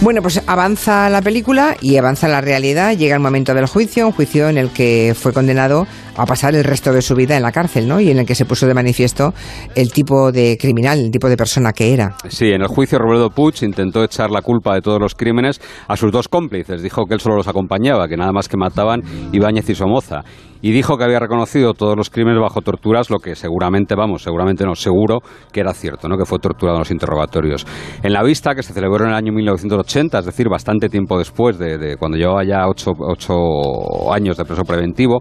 Bueno, 0.00 0.20
pues 0.20 0.42
avanza 0.46 1.08
la 1.08 1.22
película 1.22 1.76
y 1.80 1.96
avanza 1.96 2.28
la 2.28 2.42
realidad. 2.42 2.94
Llega 2.94 3.14
el 3.14 3.22
momento 3.22 3.54
del 3.54 3.66
juicio, 3.66 4.06
un 4.06 4.12
juicio 4.12 4.48
en 4.50 4.58
el 4.58 4.68
que 4.68 5.16
fue 5.18 5.32
condenado 5.32 5.86
a 6.16 6.26
pasar 6.26 6.54
el 6.54 6.64
resto 6.64 6.92
de 6.92 7.02
su 7.02 7.14
vida 7.14 7.36
en 7.36 7.42
la 7.42 7.52
cárcel, 7.52 7.88
¿no? 7.88 8.00
Y 8.00 8.10
en 8.10 8.18
el 8.18 8.26
que 8.26 8.34
se 8.34 8.44
puso 8.44 8.66
de 8.66 8.74
manifiesto 8.74 9.34
el 9.74 9.92
tipo 9.92 10.32
de 10.32 10.56
criminal, 10.60 10.98
el 10.98 11.10
tipo 11.10 11.28
de 11.28 11.36
persona 11.36 11.72
que 11.72 11.92
era. 11.92 12.16
Sí, 12.28 12.46
en 12.46 12.62
el 12.62 12.68
juicio 12.68 12.98
Robledo 12.98 13.30
Puig 13.30 13.62
intentó 13.62 14.04
echar 14.04 14.30
la 14.30 14.42
culpa 14.42 14.74
de 14.74 14.80
todos 14.80 15.00
los 15.00 15.14
crímenes 15.14 15.60
a 15.88 15.96
sus 15.96 16.12
dos 16.12 16.28
cómplices. 16.28 16.82
Dijo 16.82 17.06
que 17.06 17.14
él 17.14 17.20
solo 17.20 17.36
los 17.36 17.48
acompañaba, 17.48 18.08
que 18.08 18.16
nada 18.16 18.32
más 18.32 18.48
que 18.48 18.56
mataban 18.56 19.02
Ibáñez 19.32 19.68
y 19.70 19.74
Somoza 19.74 20.22
y 20.64 20.72
dijo 20.72 20.96
que 20.96 21.04
había 21.04 21.18
reconocido 21.18 21.74
todos 21.74 21.94
los 21.94 22.08
crímenes 22.08 22.40
bajo 22.40 22.62
torturas, 22.62 23.10
lo 23.10 23.18
que 23.18 23.34
seguramente, 23.34 23.94
vamos, 23.94 24.22
seguramente 24.22 24.64
no, 24.64 24.74
seguro 24.74 25.18
que 25.52 25.60
era 25.60 25.74
cierto, 25.74 26.08
¿no? 26.08 26.16
que 26.16 26.24
fue 26.24 26.38
torturado 26.38 26.78
en 26.78 26.80
los 26.80 26.90
interrogatorios. 26.90 27.66
En 28.02 28.14
la 28.14 28.22
vista, 28.22 28.54
que 28.54 28.62
se 28.62 28.72
celebró 28.72 29.04
en 29.04 29.10
el 29.10 29.14
año 29.14 29.30
1980, 29.30 30.20
es 30.20 30.24
decir, 30.24 30.48
bastante 30.48 30.88
tiempo 30.88 31.18
después 31.18 31.58
de, 31.58 31.98
cuando 31.98 32.16
llevaba 32.16 32.44
ya 32.44 32.66
ocho, 32.66 32.92
ocho 32.98 34.10
años 34.10 34.38
de 34.38 34.44
preso 34.46 34.62
preventivo, 34.64 35.20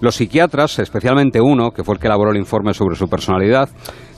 los 0.00 0.14
psiquiatras, 0.14 0.33
especialmente 0.82 1.40
uno, 1.40 1.70
que 1.70 1.84
fue 1.84 1.94
el 1.94 2.00
que 2.00 2.08
elaboró 2.08 2.30
el 2.30 2.36
informe 2.36 2.74
sobre 2.74 2.96
su 2.96 3.08
personalidad, 3.08 3.68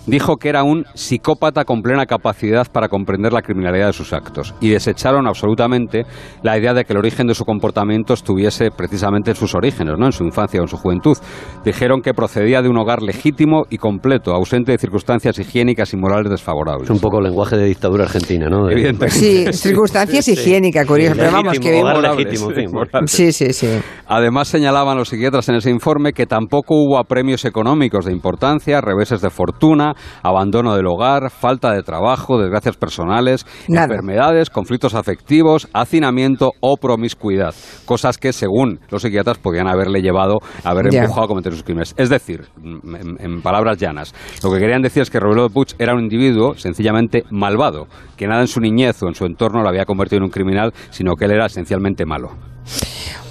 dijo 0.06 0.36
que 0.36 0.48
era 0.48 0.62
un 0.62 0.84
psicópata 0.94 1.64
con 1.64 1.82
plena 1.82 2.06
capacidad 2.06 2.66
para 2.70 2.88
comprender 2.88 3.32
la 3.32 3.42
criminalidad 3.42 3.88
de 3.88 3.92
sus 3.92 4.12
actos 4.12 4.54
y 4.60 4.70
desecharon 4.70 5.26
absolutamente 5.26 6.04
la 6.42 6.58
idea 6.58 6.75
de 6.75 6.84
que 6.84 6.92
el 6.92 6.98
origen 6.98 7.26
de 7.26 7.34
su 7.34 7.44
comportamiento 7.44 8.14
estuviese 8.14 8.70
precisamente 8.70 9.30
en 9.30 9.36
sus 9.36 9.54
orígenes, 9.54 9.94
no 9.98 10.06
en 10.06 10.12
su 10.12 10.25
infancia 10.25 10.60
o 10.60 10.64
en 10.64 10.68
su 10.68 10.76
juventud. 10.76 11.16
Dijeron 11.64 12.00
que 12.02 12.14
procedía 12.14 12.62
de 12.62 12.68
un 12.68 12.78
hogar 12.78 13.02
legítimo 13.02 13.64
y 13.70 13.78
completo, 13.78 14.32
ausente 14.32 14.72
de 14.72 14.78
circunstancias 14.78 15.38
higiénicas 15.38 15.92
y 15.92 15.96
morales 15.96 16.30
desfavorables. 16.30 16.84
Es 16.84 16.90
un 16.90 17.00
poco 17.00 17.18
el 17.18 17.25
lenguaje 17.25 17.56
de 17.56 17.66
dictadura 17.66 18.04
argentina, 18.04 18.48
¿no? 18.48 18.68
Sí, 19.08 19.46
circunstancias 19.52 20.28
higiénicas, 20.28 20.86
curioso, 20.86 21.16
pero 21.16 21.32
vamos 21.32 21.58
que 21.58 21.82
legítimo, 22.16 22.50
Sí, 23.06 23.32
sí, 23.32 23.52
sí. 23.52 23.68
Además 24.06 24.48
señalaban 24.48 24.96
los 24.96 25.08
psiquiatras 25.08 25.48
en 25.48 25.56
ese 25.56 25.70
informe 25.70 26.12
que 26.12 26.26
tampoco 26.26 26.76
hubo 26.76 26.98
apremios 26.98 27.44
económicos 27.44 28.04
de 28.04 28.12
importancia, 28.12 28.80
reveses 28.80 29.20
de 29.20 29.30
fortuna, 29.30 29.96
abandono 30.23 30.75
del 30.75 30.87
hogar, 30.87 31.31
falta 31.31 31.73
de 31.73 31.83
trabajo, 31.83 32.38
desgracias 32.38 32.76
personales, 32.76 33.47
enfermedades, 33.69 34.50
conflictos 34.50 34.95
afectivos, 34.95 35.69
hacinamiento 35.73 36.53
o 36.61 36.76
promiscuidad. 36.76 37.55
Cosas 37.85 38.19
que, 38.19 38.33
según 38.33 38.81
los 38.91 39.03
psiquiatras, 39.03 39.38
podían 39.38 39.69
haberle 39.69 40.00
llevado 40.00 40.38
a 40.65 40.71
haber 40.71 40.95
empujado 40.95 41.25
a 41.25 41.29
cometer 41.29 41.53
sus 41.53 41.62
crímenes. 41.62 41.95
Es 41.97 42.09
decir, 42.09 42.47
en, 42.62 43.43
palabras 43.43 43.79
llanas, 43.79 44.15
lo 44.43 44.50
que 44.50 44.59
querían 44.59 44.83
decir 44.83 45.03
es 45.03 45.11
que 45.11 45.21
Robledo 45.21 45.50
Puig 45.50 45.75
era 45.79 45.95
un 45.95 46.00
individuo 46.00 46.55
sencillamente 46.55 47.25
malvado, 47.31 47.87
que 48.17 48.26
nada 48.26 48.41
en 48.41 48.49
su 48.49 48.61
niñez 48.61 49.03
o 49.03 49.09
en 49.09 49.15
su 49.15 49.25
entorno 49.25 49.62
lo 49.62 49.69
había 49.69 49.85
convertido 49.85 50.19
en 50.19 50.25
un 50.25 50.31
criminal, 50.31 50.73
sino 50.91 51.15
que 51.15 51.26
él 51.26 51.33
era 51.33 51.47
esencialmente 51.47 52.05
malo. 52.07 52.31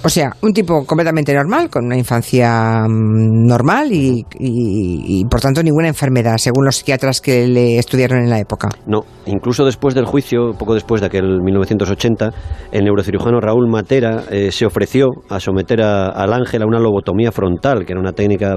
O 0.02 0.08
sea, 0.08 0.30
un 0.42 0.52
tipo 0.52 0.84
completamente 0.84 1.34
normal, 1.34 1.68
con 1.70 1.86
una 1.86 1.96
infancia 1.96 2.84
mm, 2.88 3.46
normal 3.46 3.88
y, 3.90 5.24
por 5.30 5.40
tanto 5.40 5.62
ninguna 5.62 5.88
enfermedad, 5.88 6.36
según 6.38 6.64
los 6.64 6.76
psiquiatras 6.76 7.20
que 7.20 7.46
le 7.48 7.78
estudiaron 7.78 8.20
en 8.20 8.30
la 8.30 8.38
época. 8.38 8.68
No, 8.86 9.00
incluso 9.26 9.64
después 9.64 9.94
del 9.94 10.04
juicio, 10.04 10.52
poco 10.58 10.74
después 10.74 11.00
de 11.00 11.08
aquel 11.08 11.40
1980, 11.42 12.30
el 12.72 12.84
neurocirujano 12.84 13.40
Raúl 13.40 13.68
Matera 13.68 14.24
eh, 14.30 14.52
se 14.52 14.66
ofreció 14.66 15.06
a 15.28 15.40
someter 15.40 15.82
al 15.82 16.32
ángel 16.32 16.62
a 16.62 16.66
una 16.66 16.78
lobotomía 16.78 17.32
frontal, 17.32 17.84
que 17.84 17.92
era 17.92 18.00
una 18.00 18.12
técnica 18.12 18.56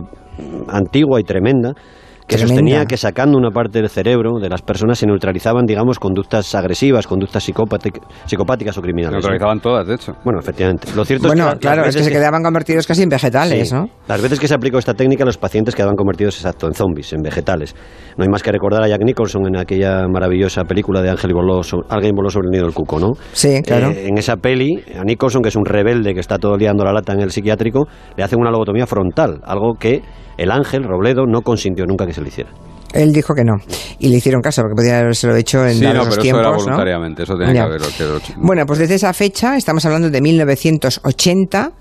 antigua 0.67 1.19
y 1.19 1.23
tremenda 1.23 1.73
que 2.29 2.37
sostenía 2.37 2.85
que 2.85 2.95
sacando 2.95 3.37
una 3.37 3.49
parte 3.49 3.79
del 3.79 3.89
cerebro 3.89 4.39
de 4.39 4.49
las 4.49 4.61
personas 4.61 4.99
se 4.99 5.07
neutralizaban, 5.07 5.65
digamos, 5.65 5.97
conductas 5.97 6.53
agresivas, 6.53 7.07
conductas 7.07 7.43
psicopáticas 7.43 8.77
o 8.77 8.81
criminales. 8.81 9.23
Se 9.23 9.29
neutralizaban 9.29 9.59
todas, 9.59 9.87
de 9.87 9.95
hecho. 9.95 10.13
Bueno, 10.23 10.39
efectivamente. 10.39 10.87
Lo 10.95 11.03
cierto 11.05 11.27
bueno, 11.27 11.47
es 11.47 11.53
que 11.55 11.59
claro, 11.59 11.85
es 11.85 11.95
que 11.95 12.03
se 12.03 12.11
quedaban 12.11 12.43
convertidos 12.43 12.85
casi 12.85 13.01
en 13.01 13.09
vegetales, 13.09 13.73
¿no? 13.73 13.87
Las 14.07 14.21
veces 14.21 14.39
que 14.39 14.47
se 14.47 14.53
aplicó 14.53 14.77
esta 14.77 14.93
técnica, 14.93 15.25
los 15.25 15.37
pacientes 15.37 15.75
quedaban 15.75 15.95
convertidos, 15.95 16.35
exacto, 16.35 16.67
en 16.67 16.73
zombies, 16.73 17.11
en 17.13 17.21
vegetales. 17.21 17.75
No 18.15 18.23
hay 18.23 18.29
más 18.29 18.43
que 18.43 18.51
recordar 18.51 18.83
a 18.83 18.87
Jack 18.87 19.03
Nicholson 19.03 19.47
en 19.47 19.57
aquella 19.57 20.07
maravillosa 20.07 20.63
película 20.65 21.01
de 21.01 21.09
Ángel 21.09 21.33
voló, 21.33 21.61
Alguien 21.89 22.15
voló 22.15 22.29
sobre 22.29 22.47
el 22.47 22.51
nido 22.51 22.65
del 22.65 22.73
cuco, 22.75 22.99
¿no? 22.99 23.13
Sí, 23.31 23.61
claro. 23.63 23.89
Eh, 23.89 24.07
en 24.07 24.17
esa 24.19 24.35
peli, 24.35 24.83
a 24.95 25.03
Nicholson, 25.03 25.41
que 25.41 25.49
es 25.49 25.55
un 25.55 25.65
rebelde 25.65 26.13
que 26.13 26.19
está 26.19 26.37
todo 26.37 26.57
liando 26.57 26.83
la 26.83 26.93
lata 26.93 27.13
en 27.13 27.21
el 27.21 27.31
psiquiátrico, 27.31 27.87
le 28.15 28.23
hacen 28.23 28.39
una 28.39 28.51
lobotomía 28.51 28.85
frontal, 28.85 29.41
algo 29.43 29.73
que 29.79 30.03
el 30.39 30.51
ángel 30.51 30.85
Robledo 30.85 31.25
no 31.25 31.41
consintió 31.41 31.85
nunca 31.85 32.05
que 32.05 32.13
se 32.13 32.18
le 32.21 32.27
hiciera. 32.29 32.51
Él 32.93 33.13
dijo 33.13 33.33
que 33.35 33.43
no. 33.43 33.57
Y 33.99 34.09
le 34.09 34.17
hicieron 34.17 34.41
caso, 34.41 34.61
porque 34.61 34.75
podría 34.75 34.99
haberse 34.99 35.27
hecho 35.37 35.65
en 35.65 35.75
sí, 35.75 35.85
no, 35.85 36.03
pero 36.03 36.17
tiempos. 36.17 36.25
Eso 36.25 36.39
era 36.39 36.51
voluntariamente, 36.51 37.23
eso 37.23 37.35
tenía 37.35 37.53
que 37.53 37.59
haber. 37.59 37.81
Bueno, 38.37 38.65
pues 38.65 38.79
desde 38.79 38.95
esa 38.95 39.13
fecha, 39.13 39.57
estamos 39.57 39.85
hablando 39.85 40.09
de 40.09 40.21
1980. 40.21 41.71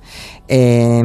Eh, 0.48 1.03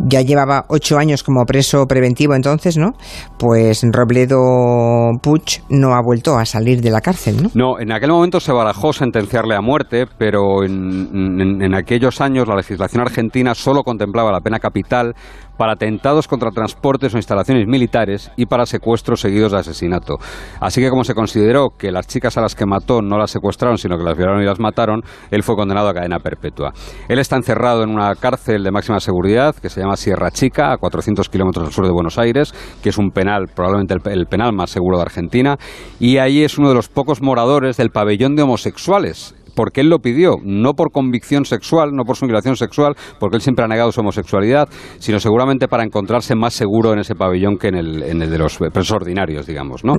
ya 0.00 0.22
llevaba 0.22 0.64
ocho 0.68 0.98
años 0.98 1.22
como 1.22 1.44
preso 1.44 1.86
preventivo 1.86 2.34
entonces, 2.34 2.76
¿no? 2.76 2.92
Pues 3.38 3.82
Robledo 3.90 5.10
Puch 5.22 5.60
no 5.68 5.94
ha 5.94 6.02
vuelto 6.02 6.38
a 6.38 6.44
salir 6.44 6.80
de 6.80 6.90
la 6.90 7.00
cárcel, 7.00 7.42
¿no? 7.42 7.50
No, 7.54 7.80
en 7.80 7.92
aquel 7.92 8.10
momento 8.10 8.40
se 8.40 8.52
barajó 8.52 8.92
sentenciarle 8.92 9.54
a 9.54 9.60
muerte, 9.60 10.06
pero 10.18 10.64
en, 10.64 11.62
en 11.62 11.74
aquellos 11.74 12.20
años 12.20 12.48
la 12.48 12.56
legislación 12.56 13.02
argentina 13.02 13.54
solo 13.54 13.82
contemplaba 13.82 14.32
la 14.32 14.40
pena 14.40 14.58
capital 14.58 15.14
para 15.56 15.72
atentados 15.72 16.28
contra 16.28 16.50
transportes 16.50 17.14
o 17.14 17.16
instalaciones 17.16 17.66
militares 17.66 18.30
y 18.36 18.46
para 18.46 18.66
secuestros 18.66 19.20
seguidos 19.20 19.52
de 19.52 19.58
asesinato. 19.58 20.16
Así 20.60 20.80
que 20.80 20.90
como 20.90 21.04
se 21.04 21.14
consideró 21.14 21.70
que 21.76 21.92
las 21.92 22.06
chicas 22.06 22.36
a 22.36 22.40
las 22.40 22.54
que 22.54 22.66
mató 22.66 23.02
no 23.02 23.18
las 23.18 23.30
secuestraron, 23.30 23.78
sino 23.78 23.96
que 23.96 24.04
las 24.04 24.16
violaron 24.16 24.42
y 24.42 24.46
las 24.46 24.60
mataron, 24.60 25.02
él 25.30 25.42
fue 25.42 25.56
condenado 25.56 25.88
a 25.88 25.94
cadena 25.94 26.18
perpetua. 26.18 26.72
Él 27.08 27.18
está 27.18 27.36
encerrado 27.36 27.82
en 27.82 27.90
una 27.90 28.14
cárcel 28.14 28.62
de 28.62 28.70
máxima 28.70 29.00
seguridad 29.00 29.54
que 29.54 29.68
se 29.68 29.80
llama 29.80 29.96
Sierra 29.96 30.30
Chica, 30.30 30.72
a 30.72 30.78
400 30.78 31.28
kilómetros 31.28 31.66
al 31.66 31.72
sur 31.72 31.86
de 31.86 31.92
Buenos 31.92 32.18
Aires, 32.18 32.52
que 32.82 32.88
es 32.90 32.98
un 32.98 33.10
penal, 33.10 33.46
probablemente 33.54 33.94
el, 34.10 34.26
penal 34.26 34.52
más 34.52 34.70
seguro 34.70 34.98
de 34.98 35.02
Argentina, 35.02 35.56
y 36.00 36.18
ahí 36.18 36.42
es 36.42 36.58
uno 36.58 36.68
de 36.68 36.74
los 36.74 36.88
pocos 36.88 37.22
moradores 37.22 37.76
del 37.76 37.90
pabellón 37.90 38.36
de 38.36 38.42
homosexuales 38.42 39.34
porque 39.54 39.80
él 39.80 39.88
lo 39.88 39.98
pidió, 39.98 40.36
no 40.42 40.72
por 40.74 40.90
convicción 40.90 41.44
sexual, 41.44 41.90
no 41.92 42.04
por 42.04 42.16
su 42.16 42.24
inclinación 42.24 42.56
sexual, 42.56 42.94
porque 43.18 43.36
él 43.36 43.42
siempre 43.42 43.64
ha 43.64 43.68
negado 43.68 43.92
su 43.92 44.00
homosexualidad, 44.00 44.68
sino 44.98 45.18
seguramente 45.20 45.68
para 45.68 45.84
encontrarse 45.84 46.34
más 46.34 46.54
seguro 46.54 46.92
en 46.92 47.00
ese 47.00 47.14
pabellón 47.14 47.56
que 47.56 47.68
en 47.68 47.76
el, 47.76 48.02
en 48.02 48.22
el 48.22 48.30
de 48.30 48.38
los 48.38 48.58
presos 48.58 48.92
ordinarios, 48.92 49.46
digamos, 49.46 49.84
¿no? 49.84 49.94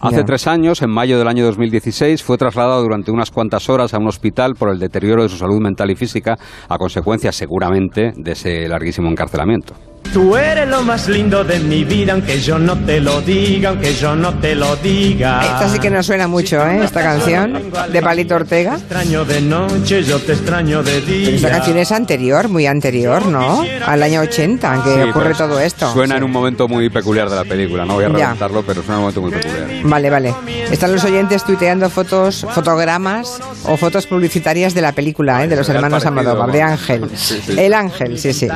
Hace 0.00 0.24
tres 0.24 0.46
años, 0.46 0.82
en 0.82 0.90
mayo 0.90 1.18
del 1.18 1.28
año 1.28 1.44
2016, 1.44 2.22
fue 2.22 2.36
trasladado 2.36 2.82
durante 2.82 3.10
unas 3.10 3.30
cuantas 3.30 3.68
horas 3.68 3.94
a 3.94 3.98
un 3.98 4.08
hospital 4.08 4.54
por 4.58 4.70
el 4.70 4.78
deterioro 4.78 5.22
de 5.22 5.28
su 5.28 5.36
salud 5.36 5.60
mental 5.60 5.90
y 5.90 5.96
física, 5.96 6.36
a 6.68 6.78
consecuencia 6.78 7.32
seguramente 7.32 8.12
de 8.16 8.32
ese 8.32 8.68
larguísimo 8.68 9.08
encarcelamiento. 9.08 9.74
Tú 10.12 10.36
eres 10.36 10.68
lo 10.68 10.82
más 10.82 11.08
lindo 11.08 11.42
de 11.42 11.58
mi 11.58 11.82
vida, 11.82 12.12
aunque 12.12 12.40
yo 12.40 12.56
no 12.58 12.78
te 12.78 13.00
lo 13.00 13.20
diga, 13.20 13.70
aunque 13.70 13.94
yo 13.94 14.14
no 14.14 14.32
te 14.38 14.54
lo 14.54 14.76
diga. 14.76 15.42
Esta 15.42 15.68
sí 15.68 15.80
que 15.80 15.90
nos 15.90 16.06
suena 16.06 16.28
mucho, 16.28 16.64
¿eh? 16.64 16.84
Esta 16.84 17.02
canción 17.02 17.72
de 17.90 18.02
Palito 18.02 18.36
Ortega. 18.36 18.72
Te 18.76 18.78
extraño 18.78 19.24
de 19.24 19.40
noche, 19.40 20.04
yo 20.04 20.20
te 20.20 20.32
extraño 20.34 20.84
de 20.84 21.00
día. 21.00 21.30
esta 21.30 21.50
canción 21.50 21.78
es 21.78 21.90
anterior, 21.90 22.48
muy 22.48 22.66
anterior, 22.66 23.26
¿no? 23.26 23.64
Al 23.86 24.02
año 24.04 24.20
80, 24.20 24.82
que 24.84 25.04
ocurre 25.04 25.34
todo 25.34 25.58
esto. 25.58 25.92
Suena 25.92 26.16
en 26.16 26.22
un 26.22 26.30
momento 26.30 26.68
muy 26.68 26.88
peculiar 26.90 27.28
de 27.28 27.36
la 27.36 27.44
película, 27.44 27.84
no 27.84 27.94
voy 27.94 28.04
a 28.04 28.08
reventarlo, 28.08 28.62
pero 28.62 28.82
suena 28.82 28.94
en 28.94 28.98
un 28.98 29.02
momento 29.02 29.20
muy 29.20 29.32
peculiar. 29.32 29.68
Vale, 29.82 30.10
vale. 30.10 30.34
Están 30.70 30.92
los 30.92 31.04
oyentes 31.04 31.44
tuiteando 31.44 31.90
fotos, 31.90 32.46
fotogramas 32.52 33.40
o 33.64 33.76
fotos 33.76 34.06
publicitarias 34.06 34.74
de 34.74 34.80
la 34.80 34.92
película, 34.92 35.42
¿eh? 35.42 35.48
De 35.48 35.56
los 35.56 35.68
hermanos 35.68 36.06
Amador, 36.06 36.52
de 36.52 36.62
Ángel. 36.62 37.10
El 37.56 37.74
Ángel, 37.74 38.18
sí, 38.18 38.32
sí. 38.32 38.48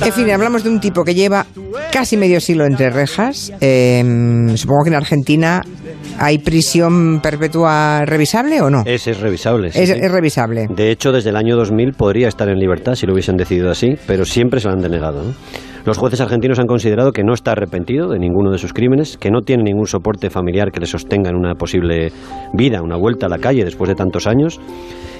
En 0.00 0.12
fin, 0.12 0.30
hablamos 0.30 0.64
de 0.64 0.70
un 0.70 0.80
tipo 0.80 1.04
que 1.04 1.14
lleva 1.14 1.46
casi 1.92 2.16
medio 2.16 2.40
siglo 2.40 2.64
entre 2.64 2.90
rejas. 2.90 3.52
Em, 3.60 4.56
supongo 4.56 4.84
que 4.84 4.90
en 4.90 4.96
Argentina 4.96 5.62
hay 6.18 6.38
prisión 6.38 7.20
perpetua 7.20 8.04
revisable 8.04 8.60
o 8.60 8.70
no. 8.70 8.82
Es, 8.86 9.06
es 9.06 9.20
revisable. 9.20 9.68
es, 9.74 10.10
revisable. 10.10 10.66
De 10.68 10.90
hecho, 10.90 11.12
desde 11.12 11.30
el 11.30 11.36
año 11.36 11.56
2000 11.56 11.92
podría 11.92 12.28
estar 12.28 12.48
en 12.48 12.58
libertad 12.58 12.94
si 12.94 13.06
lo 13.06 13.12
hubiesen 13.12 13.36
decidido 13.36 13.70
así, 13.70 13.96
pero 14.06 14.24
siempre 14.24 14.60
se 14.60 14.68
lo 14.68 14.74
han 14.74 14.80
denegado. 14.80 15.24
Los 15.84 15.98
jueces 15.98 16.20
argentinos 16.20 16.60
han 16.60 16.68
considerado 16.68 17.10
que 17.10 17.24
no 17.24 17.34
está 17.34 17.52
arrepentido 17.52 18.08
de 18.08 18.20
ninguno 18.20 18.52
de 18.52 18.58
sus 18.58 18.72
crímenes, 18.72 19.16
que 19.16 19.32
no 19.32 19.40
tiene 19.40 19.64
ningún 19.64 19.88
soporte 19.88 20.30
familiar 20.30 20.70
que 20.70 20.78
le 20.78 20.86
sostenga 20.86 21.30
en 21.30 21.36
una 21.36 21.54
posible 21.54 22.12
vida, 22.52 22.80
una 22.82 22.96
vuelta 22.96 23.26
a 23.26 23.28
la 23.28 23.38
calle 23.38 23.64
después 23.64 23.88
de 23.88 23.96
tantos 23.96 24.28
años. 24.28 24.60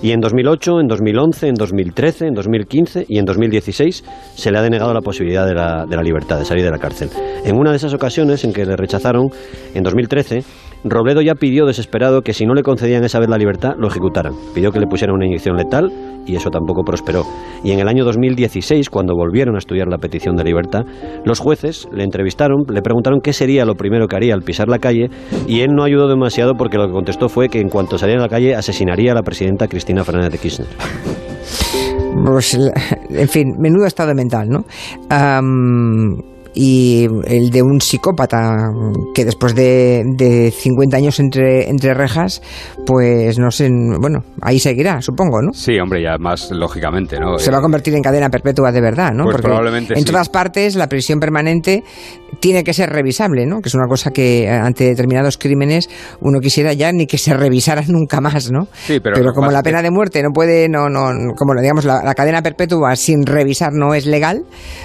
Y 0.02 0.12
en 0.12 0.20
2008, 0.20 0.80
en 0.80 0.86
2011, 0.86 1.48
en 1.48 1.54
2013, 1.54 2.26
en 2.28 2.34
2015 2.34 3.06
y 3.08 3.18
en 3.18 3.24
2016 3.24 4.04
se 4.36 4.52
le 4.52 4.58
ha 4.58 4.62
denegado 4.62 4.94
la 4.94 5.00
posibilidad 5.00 5.46
de 5.46 5.54
la, 5.54 5.84
de 5.84 5.96
la 5.96 6.02
libertad, 6.02 6.38
de 6.38 6.44
salir 6.44 6.64
de 6.64 6.70
la 6.70 6.78
cárcel. 6.78 7.10
En 7.44 7.56
una 7.56 7.70
de 7.70 7.76
esas 7.76 7.92
ocasiones 7.92 8.44
en 8.44 8.52
que 8.52 8.64
le 8.64 8.76
rechazaron, 8.76 9.30
en 9.74 9.82
2013, 9.82 10.44
Robledo 10.84 11.20
ya 11.20 11.34
pidió 11.34 11.64
desesperado 11.64 12.22
que 12.22 12.32
si 12.32 12.44
no 12.44 12.54
le 12.54 12.62
concedían 12.62 13.04
esa 13.04 13.20
vez 13.20 13.28
la 13.28 13.38
libertad, 13.38 13.74
lo 13.78 13.88
ejecutaran. 13.88 14.34
Pidió 14.54 14.72
que 14.72 14.80
le 14.80 14.86
pusieran 14.86 15.14
una 15.14 15.26
inyección 15.26 15.56
letal 15.56 15.92
y 16.26 16.36
eso 16.36 16.50
tampoco 16.50 16.82
prosperó. 16.82 17.24
Y 17.62 17.70
en 17.72 17.80
el 17.80 17.88
año 17.88 18.04
2016, 18.04 18.90
cuando 18.90 19.14
volvieron 19.14 19.54
a 19.54 19.58
estudiar 19.58 19.88
la 19.88 19.98
petición 19.98 20.36
de 20.36 20.44
libertad, 20.44 20.82
los 21.24 21.38
jueces 21.38 21.88
le 21.92 22.04
entrevistaron, 22.04 22.64
le 22.68 22.82
preguntaron 22.82 23.20
qué 23.20 23.32
sería 23.32 23.64
lo 23.64 23.74
primero 23.74 24.08
que 24.08 24.16
haría 24.16 24.34
al 24.34 24.42
pisar 24.42 24.68
la 24.68 24.78
calle 24.78 25.08
y 25.46 25.60
él 25.60 25.70
no 25.74 25.84
ayudó 25.84 26.08
demasiado 26.08 26.54
porque 26.54 26.78
lo 26.78 26.86
que 26.86 26.92
contestó 26.92 27.28
fue 27.28 27.48
que 27.48 27.60
en 27.60 27.68
cuanto 27.68 27.98
saliera 27.98 28.20
a 28.20 28.26
la 28.26 28.30
calle 28.30 28.54
asesinaría 28.54 29.12
a 29.12 29.14
la 29.14 29.22
presidenta 29.22 29.68
Cristina 29.68 30.04
Fernández 30.04 30.32
de 30.32 30.38
Kirchner. 30.38 30.68
pues, 32.24 32.58
en 33.10 33.28
fin, 33.28 33.54
menudo 33.58 33.86
estado 33.86 34.14
mental, 34.14 34.48
¿no? 34.48 34.64
Y 36.54 37.06
el 37.24 37.50
de 37.50 37.62
un 37.62 37.80
psicópata 37.80 38.70
que 39.14 39.24
después 39.24 39.54
de, 39.54 40.02
de 40.16 40.50
50 40.50 40.96
años 40.96 41.18
entre, 41.18 41.68
entre 41.68 41.94
rejas, 41.94 42.42
pues 42.84 43.38
no 43.38 43.50
sé, 43.50 43.70
bueno, 44.00 44.24
ahí 44.42 44.58
seguirá, 44.58 45.00
supongo, 45.00 45.40
¿no? 45.40 45.52
Sí, 45.52 45.78
hombre, 45.78 46.02
ya 46.02 46.18
más 46.18 46.50
lógicamente, 46.50 47.18
¿no? 47.18 47.38
Se 47.38 47.50
va 47.50 47.58
a 47.58 47.60
eh, 47.60 47.62
convertir 47.62 47.94
en 47.94 48.02
cadena 48.02 48.28
perpetua 48.28 48.70
de 48.70 48.80
verdad, 48.80 49.12
¿no? 49.12 49.24
Pues 49.24 49.40
probablemente 49.40 49.94
en 49.96 50.04
todas 50.04 50.28
partes 50.28 50.76
la 50.76 50.88
prisión 50.88 51.20
permanente 51.20 51.84
tiene 52.40 52.64
que 52.64 52.74
ser 52.74 52.90
revisable, 52.90 53.46
¿no? 53.46 53.60
Que 53.60 53.68
es 53.68 53.74
una 53.74 53.86
cosa 53.86 54.10
que 54.10 54.48
ante 54.50 54.84
determinados 54.84 55.38
crímenes 55.38 55.88
uno 56.20 56.40
quisiera 56.40 56.72
ya 56.74 56.92
ni 56.92 57.06
que 57.06 57.18
se 57.18 57.32
revisara 57.34 57.82
nunca 57.88 58.20
más, 58.20 58.50
¿no? 58.50 58.68
Sí, 58.74 59.00
pero, 59.00 59.16
pero 59.16 59.32
como 59.32 59.50
la 59.50 59.62
pena 59.62 59.80
de 59.82 59.90
muerte 59.90 60.22
no 60.22 60.30
puede, 60.30 60.68
no, 60.68 60.90
no, 60.90 61.10
como 61.36 61.54
digamos, 61.60 61.84
la, 61.84 62.02
la 62.02 62.14
cadena 62.14 62.42
perpetua 62.42 62.94
sin 62.96 63.24
revisar 63.24 63.72
no 63.72 63.94
es 63.94 64.04
legal, 64.04 64.44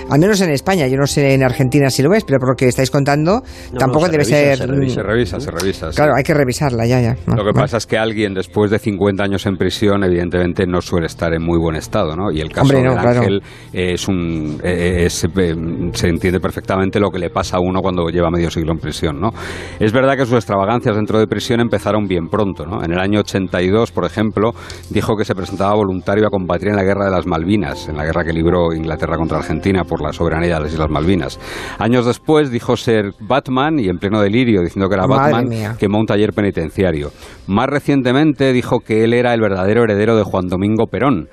al 0.10 0.20
menos 0.20 0.40
en 0.42 0.52
España, 0.52 0.88
yo 0.88 0.98
no 0.98 1.08
sé 1.08 1.34
en 1.34 1.44
Argentina 1.44 1.57
Argentina 1.58 1.90
si 1.90 2.04
lo 2.04 2.10
ves, 2.12 2.24
pero 2.24 2.40
por 2.40 2.50
lo 2.50 2.56
que 2.56 2.68
estáis 2.68 2.92
contando, 2.92 3.42
tampoco 3.78 4.08
debe 4.10 4.24
ser. 4.24 4.58
Se 4.58 4.68
revisa, 5.02 5.40
se 5.40 5.52
revisa, 5.52 5.90
Claro, 5.90 6.14
hay 6.16 6.24
que 6.24 6.34
revisarla, 6.34 6.86
ya, 6.86 7.02
ya. 7.02 7.16
lo 7.26 7.44
que 7.44 7.52
pasa 7.52 7.78
es 7.78 7.88
que 7.88 7.98
alguien 7.98 8.34
después 8.36 8.70
de 8.70 8.78
50 8.78 9.24
años 9.24 9.46
en 9.48 9.58
prisión, 9.58 10.04
evidentemente 10.04 10.68
no 10.68 10.82
suele 10.82 11.08
estar 11.08 11.34
en 11.34 11.44
muy 11.44 11.58
buen 11.58 11.76
estado, 11.76 12.16
¿no? 12.16 12.32
Y 12.32 12.42
el 12.42 12.52
caso 12.52 12.74
de 12.74 12.88
Ángel 12.88 13.42
es 13.74 14.08
un. 14.08 14.60
Eh, 14.64 15.06
eh, 15.06 15.10
se 15.10 16.08
entiende 16.08 16.40
perfectamente 16.40 17.00
lo 17.00 17.10
que 17.10 17.18
le 17.18 17.30
pasa 17.30 17.58
a 17.58 17.60
uno 17.60 17.82
cuando 17.82 18.08
lleva 18.10 18.30
medio 18.30 18.52
siglo 18.52 18.74
en 18.74 18.80
prisión, 18.80 19.20
¿no? 19.20 19.32
Es 19.80 19.92
verdad 19.92 20.16
que 20.16 20.26
sus 20.26 20.36
extravagancias 20.36 20.96
dentro 20.96 21.18
de 21.20 21.28
prisión 21.28 21.60
empezaron 21.60 22.08
bien 22.08 22.28
pronto, 22.30 22.66
¿no? 22.66 22.84
En 22.84 22.92
el 22.92 23.00
año 23.00 23.22
82, 23.22 23.92
por 23.92 24.06
ejemplo, 24.06 24.52
dijo 24.90 25.16
que 25.16 25.26
se 25.26 25.34
presentaba 25.34 25.74
voluntario 25.74 26.28
a 26.28 26.30
combatir 26.30 26.70
en 26.70 26.76
la 26.76 26.84
guerra 26.84 27.06
de 27.06 27.12
las 27.12 27.26
Malvinas, 27.26 27.90
en 27.90 27.98
la 27.98 28.06
guerra 28.06 28.24
que 28.24 28.34
libró 28.34 28.74
Inglaterra 28.74 29.18
contra 29.18 29.40
Argentina 29.40 29.84
por 29.84 30.02
la 30.02 30.14
soberanía 30.14 30.56
de 30.56 30.62
las 30.62 30.74
Islas 30.74 30.90
Malvinas. 30.90 31.40
Años 31.80 32.06
después 32.06 32.52
dijo 32.52 32.76
ser 32.78 33.14
Batman 33.20 33.80
y 33.80 33.88
en 33.88 34.00
pleno 34.00 34.22
delirio, 34.22 34.62
diciendo 34.62 34.90
que 34.90 34.96
era 34.96 35.06
Batman, 35.06 35.78
quemó 35.78 36.00
un 36.00 36.06
taller 36.06 36.34
penitenciario. 36.34 37.12
Más 37.48 37.68
recientemente 37.68 38.52
dijo 38.54 38.80
que 38.80 39.04
él 39.04 39.14
era 39.14 39.34
el 39.34 39.42
verdadero 39.42 39.84
heredero 39.84 40.16
de 40.16 40.24
Juan 40.24 40.48
Domingo 40.48 40.88
Perón 40.88 41.30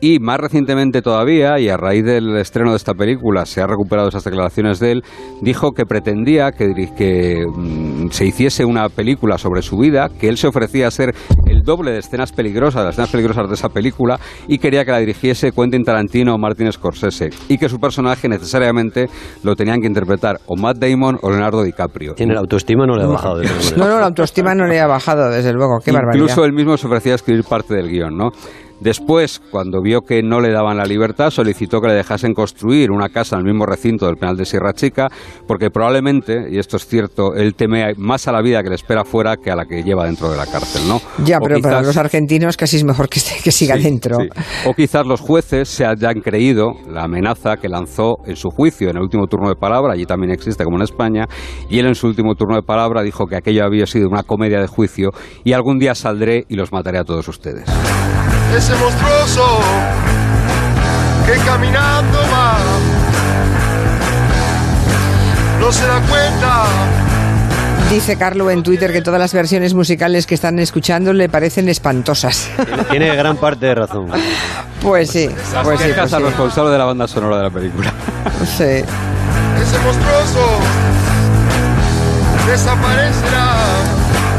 y 0.00 0.18
más 0.20 0.38
recientemente 0.38 1.02
todavía, 1.02 1.58
y 1.58 1.68
a 1.68 1.76
raíz 1.76 2.04
del 2.04 2.36
estreno 2.36 2.70
de 2.70 2.76
esta 2.76 2.94
película 2.94 3.46
se 3.46 3.60
ha 3.60 3.66
recuperado 3.66 4.08
esas 4.08 4.24
declaraciones 4.24 4.78
de 4.78 4.92
él, 4.92 5.02
dijo 5.40 5.72
que 5.72 5.84
pretendía 5.86 6.52
que, 6.52 6.68
que 6.96 7.44
mm, 7.46 8.10
se 8.10 8.26
hiciese 8.26 8.64
una 8.64 8.88
película 8.88 9.38
sobre 9.38 9.62
su 9.62 9.76
vida, 9.76 10.08
que 10.08 10.28
él 10.28 10.36
se 10.36 10.48
ofrecía 10.48 10.88
a 10.88 10.90
ser 10.90 11.14
el 11.46 11.62
doble 11.62 11.92
de 11.92 11.98
escenas 11.98 12.32
peligrosas, 12.32 12.82
de 12.82 12.86
las 12.86 12.94
escenas 12.94 13.10
peligrosas 13.10 13.48
de 13.48 13.54
esa 13.54 13.68
película, 13.68 14.20
y 14.46 14.58
quería 14.58 14.84
que 14.84 14.92
la 14.92 14.98
dirigiese 14.98 15.52
Quentin 15.52 15.84
Tarantino 15.84 16.34
o 16.34 16.38
Martin 16.38 16.70
Scorsese, 16.70 17.30
y 17.48 17.58
que 17.58 17.68
su 17.68 17.78
personaje 17.78 18.28
necesariamente 18.28 19.06
lo 19.42 19.56
tenían 19.56 19.80
que 19.80 19.86
interpretar 19.86 20.38
o 20.46 20.56
Matt 20.56 20.78
Damon 20.78 21.18
o 21.22 21.30
Leonardo 21.30 21.62
DiCaprio. 21.62 22.14
Tiene 22.14 22.34
la 22.34 22.40
autoestima 22.40 22.86
no 22.86 22.96
le 22.96 23.04
ha 23.04 23.06
bajado. 23.06 23.42
no, 23.76 23.88
no, 23.88 23.98
la 23.98 24.06
autoestima 24.06 24.54
no 24.54 24.66
le 24.66 24.78
ha 24.80 24.86
bajado, 24.86 25.30
desde 25.30 25.52
luego. 25.52 25.78
Qué 25.84 25.92
barbaridad. 25.92 26.22
Incluso 26.22 26.44
él 26.44 26.52
mismo 26.52 26.76
se 26.76 26.86
ofrecía 26.86 27.12
a 27.12 27.16
escribir 27.16 27.44
parte 27.44 27.74
del 27.74 27.88
guion, 27.88 28.16
¿no? 28.16 28.30
Después, 28.80 29.40
cuando 29.50 29.82
vio 29.82 30.02
que 30.02 30.22
no 30.22 30.40
le 30.40 30.52
daban 30.52 30.76
la 30.76 30.84
libertad, 30.84 31.30
solicitó 31.30 31.80
que 31.80 31.88
le 31.88 31.94
dejasen 31.94 32.32
construir 32.32 32.90
una 32.90 33.08
casa 33.08 33.36
en 33.36 33.40
el 33.40 33.52
mismo 33.52 33.66
recinto 33.66 34.06
del 34.06 34.16
penal 34.16 34.36
de 34.36 34.44
Sierra 34.44 34.72
Chica, 34.72 35.08
porque 35.46 35.70
probablemente, 35.70 36.46
y 36.50 36.58
esto 36.58 36.76
es 36.76 36.86
cierto, 36.86 37.34
él 37.34 37.54
teme 37.54 37.94
más 37.96 38.28
a 38.28 38.32
la 38.32 38.40
vida 38.40 38.62
que 38.62 38.68
le 38.68 38.76
espera 38.76 39.04
fuera 39.04 39.36
que 39.36 39.50
a 39.50 39.56
la 39.56 39.64
que 39.64 39.82
lleva 39.82 40.04
dentro 40.04 40.30
de 40.30 40.36
la 40.36 40.46
cárcel, 40.46 40.82
¿no? 40.88 41.00
Ya, 41.24 41.40
pero 41.40 41.60
para 41.60 41.82
los 41.82 41.96
argentinos 41.96 42.56
casi 42.56 42.76
es 42.76 42.84
mejor 42.84 43.08
que, 43.08 43.20
que 43.42 43.50
siga 43.50 43.76
dentro. 43.76 44.18
O 44.66 44.74
quizás 44.74 45.06
los 45.06 45.20
jueces 45.20 45.68
se 45.68 45.84
hayan 45.84 46.20
creído 46.20 46.72
la 46.88 47.04
amenaza 47.04 47.56
que 47.56 47.68
lanzó 47.68 48.18
en 48.26 48.36
su 48.36 48.50
juicio 48.50 48.90
en 48.90 48.96
el 48.96 49.02
último 49.02 49.26
turno 49.26 49.48
de 49.48 49.56
palabra, 49.56 49.94
allí 49.94 50.06
también 50.06 50.30
existe 50.30 50.62
como 50.64 50.76
en 50.76 50.84
España, 50.84 51.24
y 51.68 51.80
él 51.80 51.86
en 51.86 51.94
su 51.94 52.06
último 52.06 52.34
turno 52.36 52.56
de 52.56 52.62
palabra 52.62 53.02
dijo 53.02 53.26
que 53.26 53.36
aquello 53.36 53.64
había 53.64 53.86
sido 53.86 54.08
una 54.08 54.22
comedia 54.22 54.60
de 54.60 54.68
juicio 54.68 55.10
y 55.42 55.52
algún 55.52 55.78
día 55.78 55.94
saldré 55.94 56.44
y 56.48 56.54
los 56.54 56.72
mataré 56.72 56.98
a 56.98 57.04
todos 57.04 57.26
ustedes 57.28 57.64
ese 58.56 58.74
monstruoso 58.76 59.60
que 61.26 61.32
caminando 61.44 62.18
va. 62.32 62.56
No 65.60 65.72
se 65.72 65.86
da 65.86 66.00
cuenta. 66.00 66.64
Dice 67.90 68.16
Carlo 68.16 68.50
en 68.50 68.62
Twitter 68.62 68.92
que 68.92 69.00
todas 69.00 69.18
las 69.18 69.32
versiones 69.32 69.72
musicales 69.72 70.26
que 70.26 70.34
están 70.34 70.58
escuchando 70.58 71.12
le 71.12 71.28
parecen 71.28 71.68
espantosas. 71.68 72.50
Tiene 72.90 73.14
gran 73.16 73.38
parte 73.38 73.66
de 73.66 73.74
razón. 73.74 74.08
Pues 74.82 75.10
sí, 75.10 75.28
pues 75.62 75.80
sí. 75.80 75.92
Pues 75.94 76.10
responsable 76.12 76.70
de 76.70 76.78
la 76.78 76.84
banda 76.84 77.08
sonora 77.08 77.38
de 77.38 77.42
la 77.44 77.50
película. 77.50 77.92
Sí. 78.44 78.64
Ese 78.64 79.78
monstruoso 79.84 80.60
desaparecerá. 82.46 83.87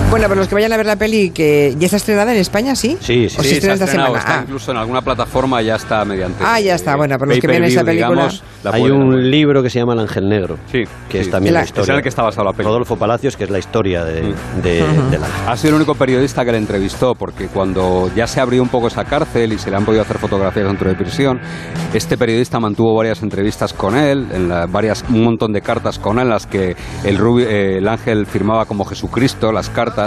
Bueno, 0.09 0.27
para 0.27 0.39
los 0.39 0.47
que 0.47 0.55
vayan 0.55 0.73
a 0.73 0.77
ver 0.77 0.87
la 0.87 0.95
peli, 0.95 1.29
que 1.29 1.75
ya 1.77 1.85
está 1.85 1.97
estrenada 1.97 2.33
en 2.33 2.39
España, 2.39 2.75
¿sí? 2.75 2.97
Sí, 2.99 3.29
sí. 3.29 3.35
¿O 3.37 3.43
sí, 3.43 3.55
está 3.57 3.73
esta 3.73 3.85
semana? 3.85 4.17
Está 4.17 4.39
ah. 4.39 4.41
incluso 4.41 4.71
en 4.71 4.77
alguna 4.77 5.03
plataforma 5.03 5.61
ya 5.61 5.75
está 5.75 6.03
mediante. 6.03 6.43
Ah, 6.43 6.59
ya 6.59 6.73
está. 6.73 6.95
Bueno, 6.95 7.15
para 7.19 7.29
los 7.29 7.39
que 7.39 7.45
ven 7.45 7.63
esa 7.63 7.83
película. 7.83 8.27
hay 8.63 8.89
un 8.89 9.29
libro 9.29 9.61
que 9.61 9.69
se 9.69 9.77
llama 9.77 9.93
El 9.93 9.99
Ángel 9.99 10.27
Negro. 10.27 10.57
Sí. 10.71 10.81
Que 11.07 11.19
es 11.19 11.29
también 11.29 11.53
la, 11.53 11.63
historia. 11.63 11.93
Es 11.93 11.97
el 11.97 12.01
que 12.01 12.09
está 12.09 12.23
basado 12.23 12.45
la 12.45 12.53
película. 12.53 12.69
Rodolfo 12.69 12.95
Palacios, 12.97 13.37
que 13.37 13.43
es 13.43 13.51
la 13.51 13.59
historia 13.59 14.03
de, 14.03 14.23
mm. 14.23 14.61
de, 14.63 15.19
Ha 15.47 15.55
sido 15.55 15.69
el 15.69 15.75
único 15.75 15.93
periodista 15.93 16.43
que 16.43 16.53
le 16.53 16.57
entrevistó, 16.57 17.13
porque 17.13 17.47
cuando 17.47 18.09
ya 18.15 18.25
se 18.25 18.41
abrió 18.41 18.63
un 18.63 18.69
poco 18.69 18.87
esa 18.87 19.05
cárcel 19.05 19.53
y 19.53 19.59
se 19.59 19.69
le 19.69 19.77
han 19.77 19.85
podido 19.85 20.01
hacer 20.01 20.17
fotografías 20.17 20.65
dentro 20.65 20.89
de 20.89 20.95
prisión, 20.95 21.39
este 21.93 22.17
periodista 22.17 22.59
mantuvo 22.59 22.95
varias 22.95 23.21
entrevistas 23.21 23.73
con 23.73 23.95
él, 23.95 24.27
en 24.33 24.49
varias, 24.71 25.05
un 25.07 25.23
montón 25.23 25.53
de 25.53 25.61
cartas 25.61 25.99
con 25.99 26.17
él, 26.17 26.23
en 26.23 26.29
las 26.29 26.47
que 26.47 26.75
el, 27.03 27.19
eh, 27.41 27.77
el 27.77 27.87
ángel 27.87 28.25
firmaba 28.25 28.65
como 28.65 28.85
Jesucristo 28.85 29.51
las 29.51 29.69
cartas. 29.69 29.98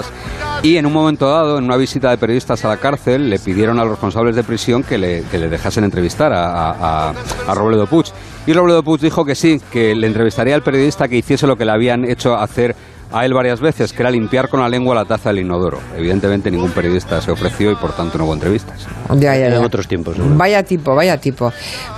Y 0.63 0.77
en 0.77 0.87
un 0.87 0.93
momento 0.93 1.29
dado, 1.29 1.59
en 1.59 1.65
una 1.65 1.77
visita 1.77 2.11
de 2.11 2.19
periodistas 2.19 2.65
a 2.65 2.69
la 2.69 2.77
cárcel, 2.77 3.29
le 3.29 3.39
pidieron 3.39 3.79
a 3.81 3.83
los 3.83 3.93
responsables 3.93 4.37
de 4.37 4.45
prisión 4.45 4.85
que 4.85 4.97
le, 4.97 5.25
que 5.25 5.39
le 5.39 5.49
dejasen 5.49 5.83
entrevistar 5.85 6.33
a, 6.33 7.11
a, 7.11 7.55
Robledo 7.55 7.87
Puig. 7.87 8.07
Y 8.47 8.53
Robledo 8.53 8.83
Puig 8.83 9.01
dijo 9.01 9.25
que 9.25 9.35
sí, 9.35 9.61
que 9.73 9.95
le 9.95 10.07
entrevistaría 10.07 10.55
al 10.55 10.63
periodista 10.63 11.09
que 11.09 11.17
hiciese 11.17 11.47
lo 11.47 11.57
que 11.57 11.65
le 11.65 11.73
habían 11.73 12.05
hecho 12.05 12.37
hacer 12.37 12.77
a 13.13 13.25
él 13.25 13.35
varias 13.35 13.61
veces, 13.61 13.93
que 13.93 14.03
era 14.03 14.11
limpiar 14.11 14.49
con 14.49 14.61
la 14.61 14.69
lengua 14.69 14.95
la 14.95 15.05
taza 15.05 15.31
del 15.31 15.41
inodoro. 15.41 15.79
Evidentemente 15.97 16.51
ningún 16.51 16.71
periodista 16.71 17.21
se 17.21 17.31
ofreció 17.31 17.71
y 17.71 17.75
por 17.75 17.93
tanto 17.93 18.19
no 18.19 18.25
hubo 18.25 18.35
entrevistas. 18.35 18.87
Ya, 19.11 19.37
ya, 19.37 19.49
En 19.49 19.65
otros 19.65 19.87
tiempos. 19.87 20.17
Vaya 20.37 20.63
tipo, 20.63 20.95
vaya 20.95 21.19
tipo. 21.19 21.53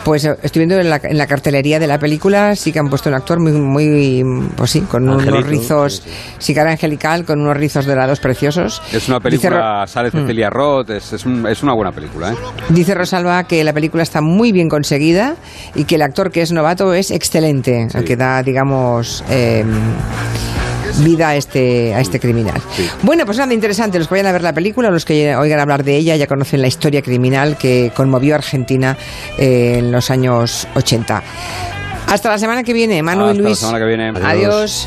Pues 0.05 0.25
eh, 0.25 0.37
estoy 0.43 0.61
viendo 0.61 0.79
en 0.79 0.91
la, 0.91 1.01
en 1.03 1.17
la, 1.17 1.27
cartelería 1.27 1.79
de 1.79 1.87
la 1.87 1.99
película, 1.99 2.57
sí 2.57 2.73
que 2.73 2.79
han 2.79 2.89
puesto 2.89 3.09
un 3.09 3.15
actor 3.15 3.41
muy, 3.41 3.53
muy 3.53 4.25
pues 4.57 4.71
sí, 4.71 4.81
con 4.83 5.09
unos 5.09 5.47
rizos, 5.47 6.03
sí. 6.39 6.55
cara 6.55 6.73
angelical, 6.73 7.25
con 7.25 7.41
unos 7.41 7.57
rizos 7.57 7.87
dorados 7.87 8.21
preciosos. 8.21 8.83
Es 8.93 9.09
una 9.09 9.21
película, 9.21 9.87
sale 9.87 10.09
mm. 10.09 10.13
Cecilia 10.13 10.51
Roth, 10.51 10.91
es, 10.91 11.13
es, 11.13 11.25
es, 11.25 11.63
una 11.63 11.75
buena 11.75 11.93
película. 11.93 12.33
¿eh? 12.33 12.37
Dice 12.69 12.95
Rosalba 12.95 13.45
que 13.45 13.63
la 13.65 13.73
película 13.73 14.03
está 14.03 14.21
muy 14.21 14.53
bien 14.53 14.69
conseguida 14.69 15.37
y 15.75 15.85
que 15.85 15.95
el 15.95 16.03
actor 16.03 16.31
que 16.31 16.43
es 16.43 16.53
novato 16.53 16.93
es 16.93 17.11
excelente, 17.11 17.89
que 18.05 18.17
da, 18.17 18.43
digamos... 18.43 19.25
Eh, 19.31 19.65
vida 21.03 21.31
a 21.31 21.37
este, 21.37 21.95
a 21.95 22.01
este 22.01 22.21
criminal. 22.21 22.61
Bueno, 23.03 23.25
pues 23.27 23.39
nada 23.39 23.53
interesante. 23.53 23.99
Los 23.99 24.09
que 24.09 24.15
vayan 24.15 24.27
a 24.27 24.33
ver 24.33 24.43
la 24.43 24.53
película, 24.53 24.91
los 24.91 25.05
que 25.05 25.35
oigan 25.37 25.61
hablar 25.61 25.85
de 25.85 25.97
ella, 25.97 26.17
ya 26.17 26.27
conocen 26.27 26.63
la 26.63 26.69
historia 26.69 27.03
criminal 27.03 27.57
que 27.57 27.93
conmovió 27.95 28.35
a 28.35 28.39
Argentina 28.39 28.97
eh, 29.39 29.77
en 29.79 29.93
los 29.93 30.11
años 30.11 30.67
80. 30.75 31.23
Hasta 32.07 32.29
la 32.29 32.39
semana 32.39 32.63
que 32.63 32.73
viene, 32.73 33.03
Manu 33.03 33.33
y 33.33 33.39
Luis. 33.39 33.63
La 33.63 33.69
semana 33.69 33.79
que 33.79 33.87
viene. 33.87 34.13
Adiós. 34.23 34.87